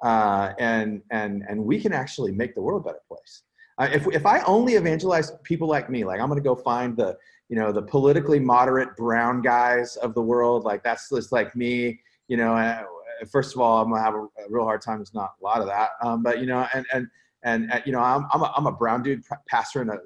uh, 0.04 0.54
and 0.60 1.02
and 1.12 1.44
and 1.48 1.64
we 1.64 1.80
can 1.80 1.94
actually 1.94 2.32
make 2.32 2.56
the 2.56 2.62
world 2.62 2.82
a 2.82 2.86
better 2.86 3.02
place 3.08 3.44
uh, 3.78 3.90
if, 3.94 4.08
if 4.08 4.26
i 4.26 4.40
only 4.42 4.74
evangelize 4.74 5.32
people 5.44 5.68
like 5.68 5.90
me 5.90 6.04
like 6.04 6.20
i'm 6.20 6.34
to 6.34 6.42
go 6.42 6.56
find 6.56 6.98
the 6.98 7.16
you 7.50 7.56
know 7.58 7.72
the 7.72 7.82
politically 7.82 8.40
moderate 8.40 8.96
brown 8.96 9.42
guys 9.42 9.98
of 9.98 10.14
the 10.14 10.22
world 10.22 10.64
like 10.64 10.82
that's 10.84 11.10
just 11.10 11.32
like 11.32 11.56
me 11.56 12.00
you 12.28 12.38
know 12.38 12.56
uh, 12.56 12.84
first 13.30 13.56
of 13.56 13.62
all, 13.62 13.82
I'm 13.82 13.90
gonna 13.90 14.02
have 14.02 14.16
a, 14.16 14.28
real 14.50 14.66
hard 14.66 14.82
time. 14.82 15.02
It's 15.02 15.14
not 15.14 15.34
a 15.40 15.44
lot 15.44 15.62
of 15.62 15.68
that, 15.68 15.92
um, 16.02 16.24
but 16.24 16.40
you 16.40 16.46
know, 16.46 16.68
and 16.74 16.86
and 16.94 17.08
and, 17.44 17.72
and 17.72 17.84
you 17.86 17.92
know, 17.92 18.00
I'm 18.00 18.28
I'm 18.34 18.42
a, 18.42 18.54
I'm 18.56 18.68
a 18.68 18.72
brown 18.72 19.04
dude 19.04 19.24
pastor 19.50 19.82
in 19.82 19.90
a 19.90 19.98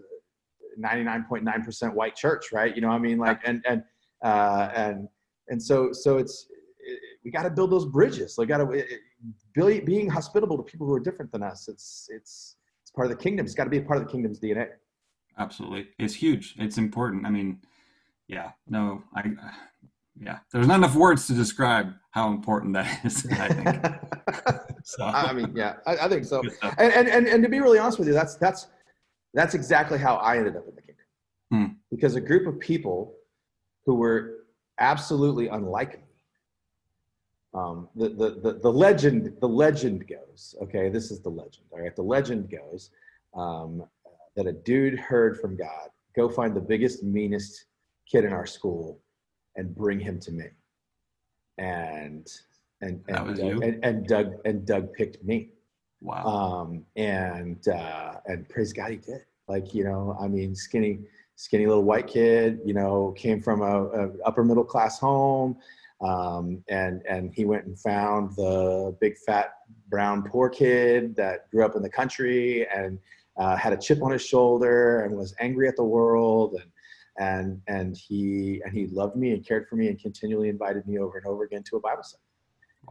99.9% 0.80 1.94
white 1.94 2.16
church, 2.16 2.52
right? 2.52 2.76
You 2.76 2.82
know, 2.82 2.90
I 2.90 2.98
mean, 2.98 3.18
like, 3.18 3.42
and 3.46 3.64
and 3.68 3.84
uh, 4.24 4.70
and 4.76 5.08
and 5.48 5.62
so 5.62 5.92
so 5.92 6.18
it's 6.18 6.48
it, 6.80 7.00
we 7.24 7.32
got 7.32 7.44
to 7.44 7.50
build 7.50 7.72
those 7.72 7.86
bridges. 7.86 8.38
Like, 8.38 8.50
got 8.50 8.58
to 8.58 9.82
being 9.86 10.10
hospitable 10.10 10.58
to 10.58 10.64
people 10.64 10.88
who 10.88 10.94
are 10.94 11.00
different 11.00 11.32
than 11.32 11.44
us. 11.44 11.68
It's 11.68 12.08
it's 12.12 12.56
it's 12.84 12.92
part 12.92 13.10
of 13.10 13.18
the 13.18 13.22
kingdom. 13.22 13.46
It's 13.46 13.56
got 13.56 13.66
to 13.66 13.70
be 13.70 13.78
a 13.78 13.82
part 13.82 14.00
of 14.00 14.06
the 14.06 14.12
kingdom's 14.12 14.40
DNA. 14.40 14.70
Absolutely, 15.38 15.88
it's 16.00 16.14
huge. 16.14 16.56
It's 16.58 16.78
important. 16.78 17.26
I 17.26 17.30
mean, 17.30 17.60
yeah, 18.28 18.52
no, 18.68 19.04
I 19.16 19.24
yeah, 20.20 20.40
there's 20.52 20.68
not 20.68 20.76
enough 20.76 20.96
words 20.96 21.28
to 21.28 21.34
describe 21.34 21.94
how 22.12 22.30
important 22.30 22.74
that 22.74 23.06
is. 23.06 23.26
I 23.32 23.48
think. 23.50 24.56
so, 24.86 25.04
I 25.04 25.34
mean, 25.34 25.52
yeah, 25.56 25.76
I, 25.86 25.98
I 25.98 26.08
think 26.08 26.26
so. 26.26 26.42
And, 26.78 26.94
and 26.94 27.08
and 27.08 27.28
and 27.28 27.44
to 27.44 27.50
be 27.50 27.60
really 27.60 27.80
honest 27.80 28.00
with 28.00 28.08
you, 28.08 28.14
that's 28.14 28.36
that's 28.36 28.68
that's 29.34 29.54
exactly 29.54 29.98
how 29.98 30.16
I 30.16 30.38
ended 30.38 30.56
up 30.56 30.68
in 30.68 30.76
the 30.76 30.82
kingdom, 30.82 31.06
hmm. 31.52 31.66
because 31.90 32.16
a 32.16 32.22
group 32.22 32.48
of 32.48 32.60
people 32.60 33.16
who 33.86 33.96
were 33.96 34.46
absolutely 34.80 35.48
unlike 35.48 35.98
me. 35.98 36.02
Um, 37.54 37.88
the, 37.96 38.10
the, 38.10 38.30
the, 38.44 38.60
the 38.62 38.70
legend 38.70 39.38
the 39.40 39.48
legend 39.48 40.06
goes 40.10 40.56
okay 40.62 40.90
this 40.90 41.10
is 41.10 41.22
the 41.22 41.30
legend 41.30 41.64
all 41.72 41.80
right 41.80 41.96
the 41.96 42.02
legend 42.02 42.52
goes 42.52 42.90
um, 43.34 43.82
that 44.36 44.46
a 44.46 44.52
dude 44.52 45.00
heard 45.00 45.40
from 45.40 45.56
god 45.56 45.90
go 46.18 46.28
find 46.28 46.54
the 46.54 46.60
biggest 46.60 47.02
meanest 47.02 47.68
kid 48.10 48.26
in 48.26 48.34
our 48.34 48.46
school 48.46 49.00
and 49.56 49.76
bring 49.76 50.00
him 50.00 50.20
to 50.22 50.32
me. 50.32 50.46
And 51.58 52.28
and 52.86 53.02
and 53.08 53.38
Doug, 53.38 53.64
and, 53.64 53.86
and, 53.86 54.08
Doug 54.08 54.34
and 54.46 54.66
Doug 54.66 54.94
picked 54.94 55.24
me. 55.24 55.50
Wow. 56.02 56.24
Um, 56.26 56.86
and 56.96 57.68
uh, 57.68 58.16
and 58.26 58.48
praise 58.50 58.74
God, 58.74 58.92
he 58.92 58.98
did. 58.98 59.26
Like 59.48 59.74
you 59.74 59.84
know, 59.84 60.16
I 60.20 60.28
mean, 60.28 60.56
skinny, 60.56 61.00
skinny 61.36 61.66
little 61.68 61.84
white 61.84 62.08
kid. 62.08 62.60
You 62.66 62.74
know, 62.74 63.14
came 63.18 63.42
from 63.42 63.62
a, 63.62 63.86
a 63.86 64.10
upper 64.26 64.44
middle 64.44 64.64
class 64.64 65.00
home, 65.00 65.58
um, 66.02 66.64
and 66.70 67.02
and 67.10 67.34
he 67.34 67.46
went 67.46 67.66
and 67.66 67.80
found 67.80 68.36
the 68.36 68.96
big 69.02 69.18
fat 69.26 69.54
brown 69.90 70.24
poor 70.24 70.50
kid 70.50 71.16
that 71.16 71.50
grew 71.52 71.66
up 71.66 71.76
in 71.76 71.82
the 71.82 71.90
country 71.90 72.68
and 72.76 73.00
uh, 73.38 73.56
had 73.56 73.74
a 73.74 73.78
chip 73.78 74.02
on 74.02 74.12
his 74.12 74.26
shoulder 74.26 75.02
and 75.02 75.16
was 75.16 75.36
angry 75.40 75.68
at 75.68 75.76
the 75.76 75.84
world 75.84 76.56
and 76.60 76.72
and 77.18 77.62
and 77.68 77.96
he 77.96 78.62
and 78.66 78.74
he 78.74 78.88
loved 78.88 79.16
me 79.16 79.32
and 79.32 79.46
cared 79.46 79.68
for 79.68 79.76
me 79.76 79.88
and 79.88 80.00
continually 80.00 80.50
invited 80.50 80.86
me 80.88 80.98
over 81.00 81.18
and 81.18 81.26
over 81.26 81.44
again 81.44 81.64
to 81.64 81.78
a 81.78 81.80
Bible 81.80 82.04
study. 82.04 82.22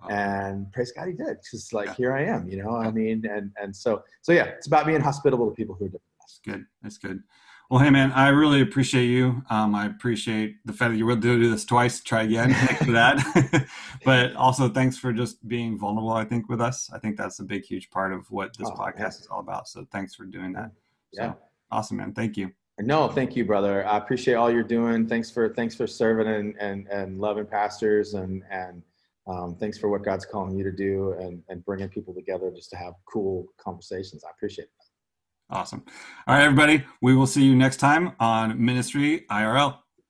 Wow. 0.03 0.09
And 0.09 0.73
praise 0.73 0.93
God, 0.93 1.09
he 1.09 1.15
did. 1.15 1.39
Because 1.43 1.73
like 1.73 1.89
yeah. 1.89 1.95
here 1.95 2.15
I 2.15 2.25
am, 2.25 2.49
you 2.49 2.63
know. 2.63 2.77
I 2.77 2.91
mean, 2.91 3.25
and 3.27 3.51
and 3.61 3.75
so 3.75 4.03
so 4.23 4.33
yeah, 4.33 4.45
it's 4.45 4.67
about 4.67 4.87
being 4.87 5.01
hospitable 5.01 5.49
to 5.49 5.55
people 5.55 5.75
who 5.75 5.87
are 5.87 5.89
different. 5.89 6.03
That's 6.21 6.41
good. 6.45 6.67
That's 6.83 6.99
good. 6.99 7.23
Well, 7.71 7.83
hey 7.83 7.91
man, 7.91 8.13
I 8.13 8.29
really 8.29 8.61
appreciate 8.61 9.07
you. 9.07 9.43
Um, 9.49 9.75
I 9.75 9.87
appreciate 9.87 10.57
the 10.67 10.73
fact 10.73 10.93
that 10.93 10.99
you 10.99 11.07
will 11.07 11.17
do 11.17 11.51
this 11.51 11.65
twice. 11.65 12.03
Try 12.03 12.25
again. 12.25 12.53
Thanks 12.53 12.85
for 12.85 12.93
that. 12.93 13.67
but 14.05 14.37
also, 14.37 14.69
thanks 14.69 14.99
for 14.99 15.13
just 15.13 15.47
being 15.49 15.79
vulnerable. 15.79 16.13
I 16.13 16.25
think 16.25 16.49
with 16.51 16.61
us, 16.61 16.91
I 16.93 16.99
think 16.99 17.17
that's 17.17 17.41
a 17.41 17.43
big, 17.43 17.65
huge 17.65 17.91
part 17.91 18.13
of 18.13 18.31
what 18.31 18.55
this 18.59 18.69
oh, 18.71 18.77
podcast 18.77 18.99
yeah. 18.99 19.09
is 19.09 19.29
all 19.31 19.41
about. 19.41 19.67
So 19.69 19.87
thanks 19.91 20.15
for 20.15 20.25
doing 20.25 20.53
that. 20.53 20.73
Yeah. 21.13 21.33
So, 21.33 21.39
awesome, 21.71 21.97
man. 21.97 22.13
Thank 22.13 22.37
you. 22.37 22.53
No, 22.81 23.09
thank 23.09 23.35
you, 23.35 23.45
brother. 23.45 23.87
I 23.87 23.97
appreciate 23.97 24.35
all 24.35 24.51
you're 24.51 24.63
doing. 24.63 25.07
Thanks 25.09 25.31
for 25.31 25.49
thanks 25.55 25.75
for 25.75 25.87
serving 25.87 26.27
and 26.27 26.55
and, 26.59 26.87
and 26.89 27.19
loving 27.19 27.47
pastors 27.47 28.15
and 28.15 28.43
and 28.51 28.83
um, 29.27 29.57
thanks 29.59 29.79
for 29.79 29.89
what 29.89 30.05
God's 30.05 30.27
calling 30.27 30.57
you 30.57 30.65
to 30.65 30.73
do 30.73 31.13
and 31.13 31.43
and 31.49 31.65
bringing 31.65 31.89
people 31.89 32.15
together 32.15 32.51
just 32.51 32.71
to 32.71 32.77
have 32.77 32.95
cool 33.11 33.47
conversations. 33.59 34.25
I 34.25 34.31
appreciate 34.31 34.65
it. 34.65 34.71
Awesome. 35.51 35.85
All 36.27 36.35
right, 36.35 36.45
everybody. 36.45 36.85
We 37.03 37.15
will 37.15 37.27
see 37.27 37.45
you 37.45 37.55
next 37.55 37.77
time 37.77 38.13
on 38.19 38.63
Ministry 38.65 39.27
IRL. 39.31 39.79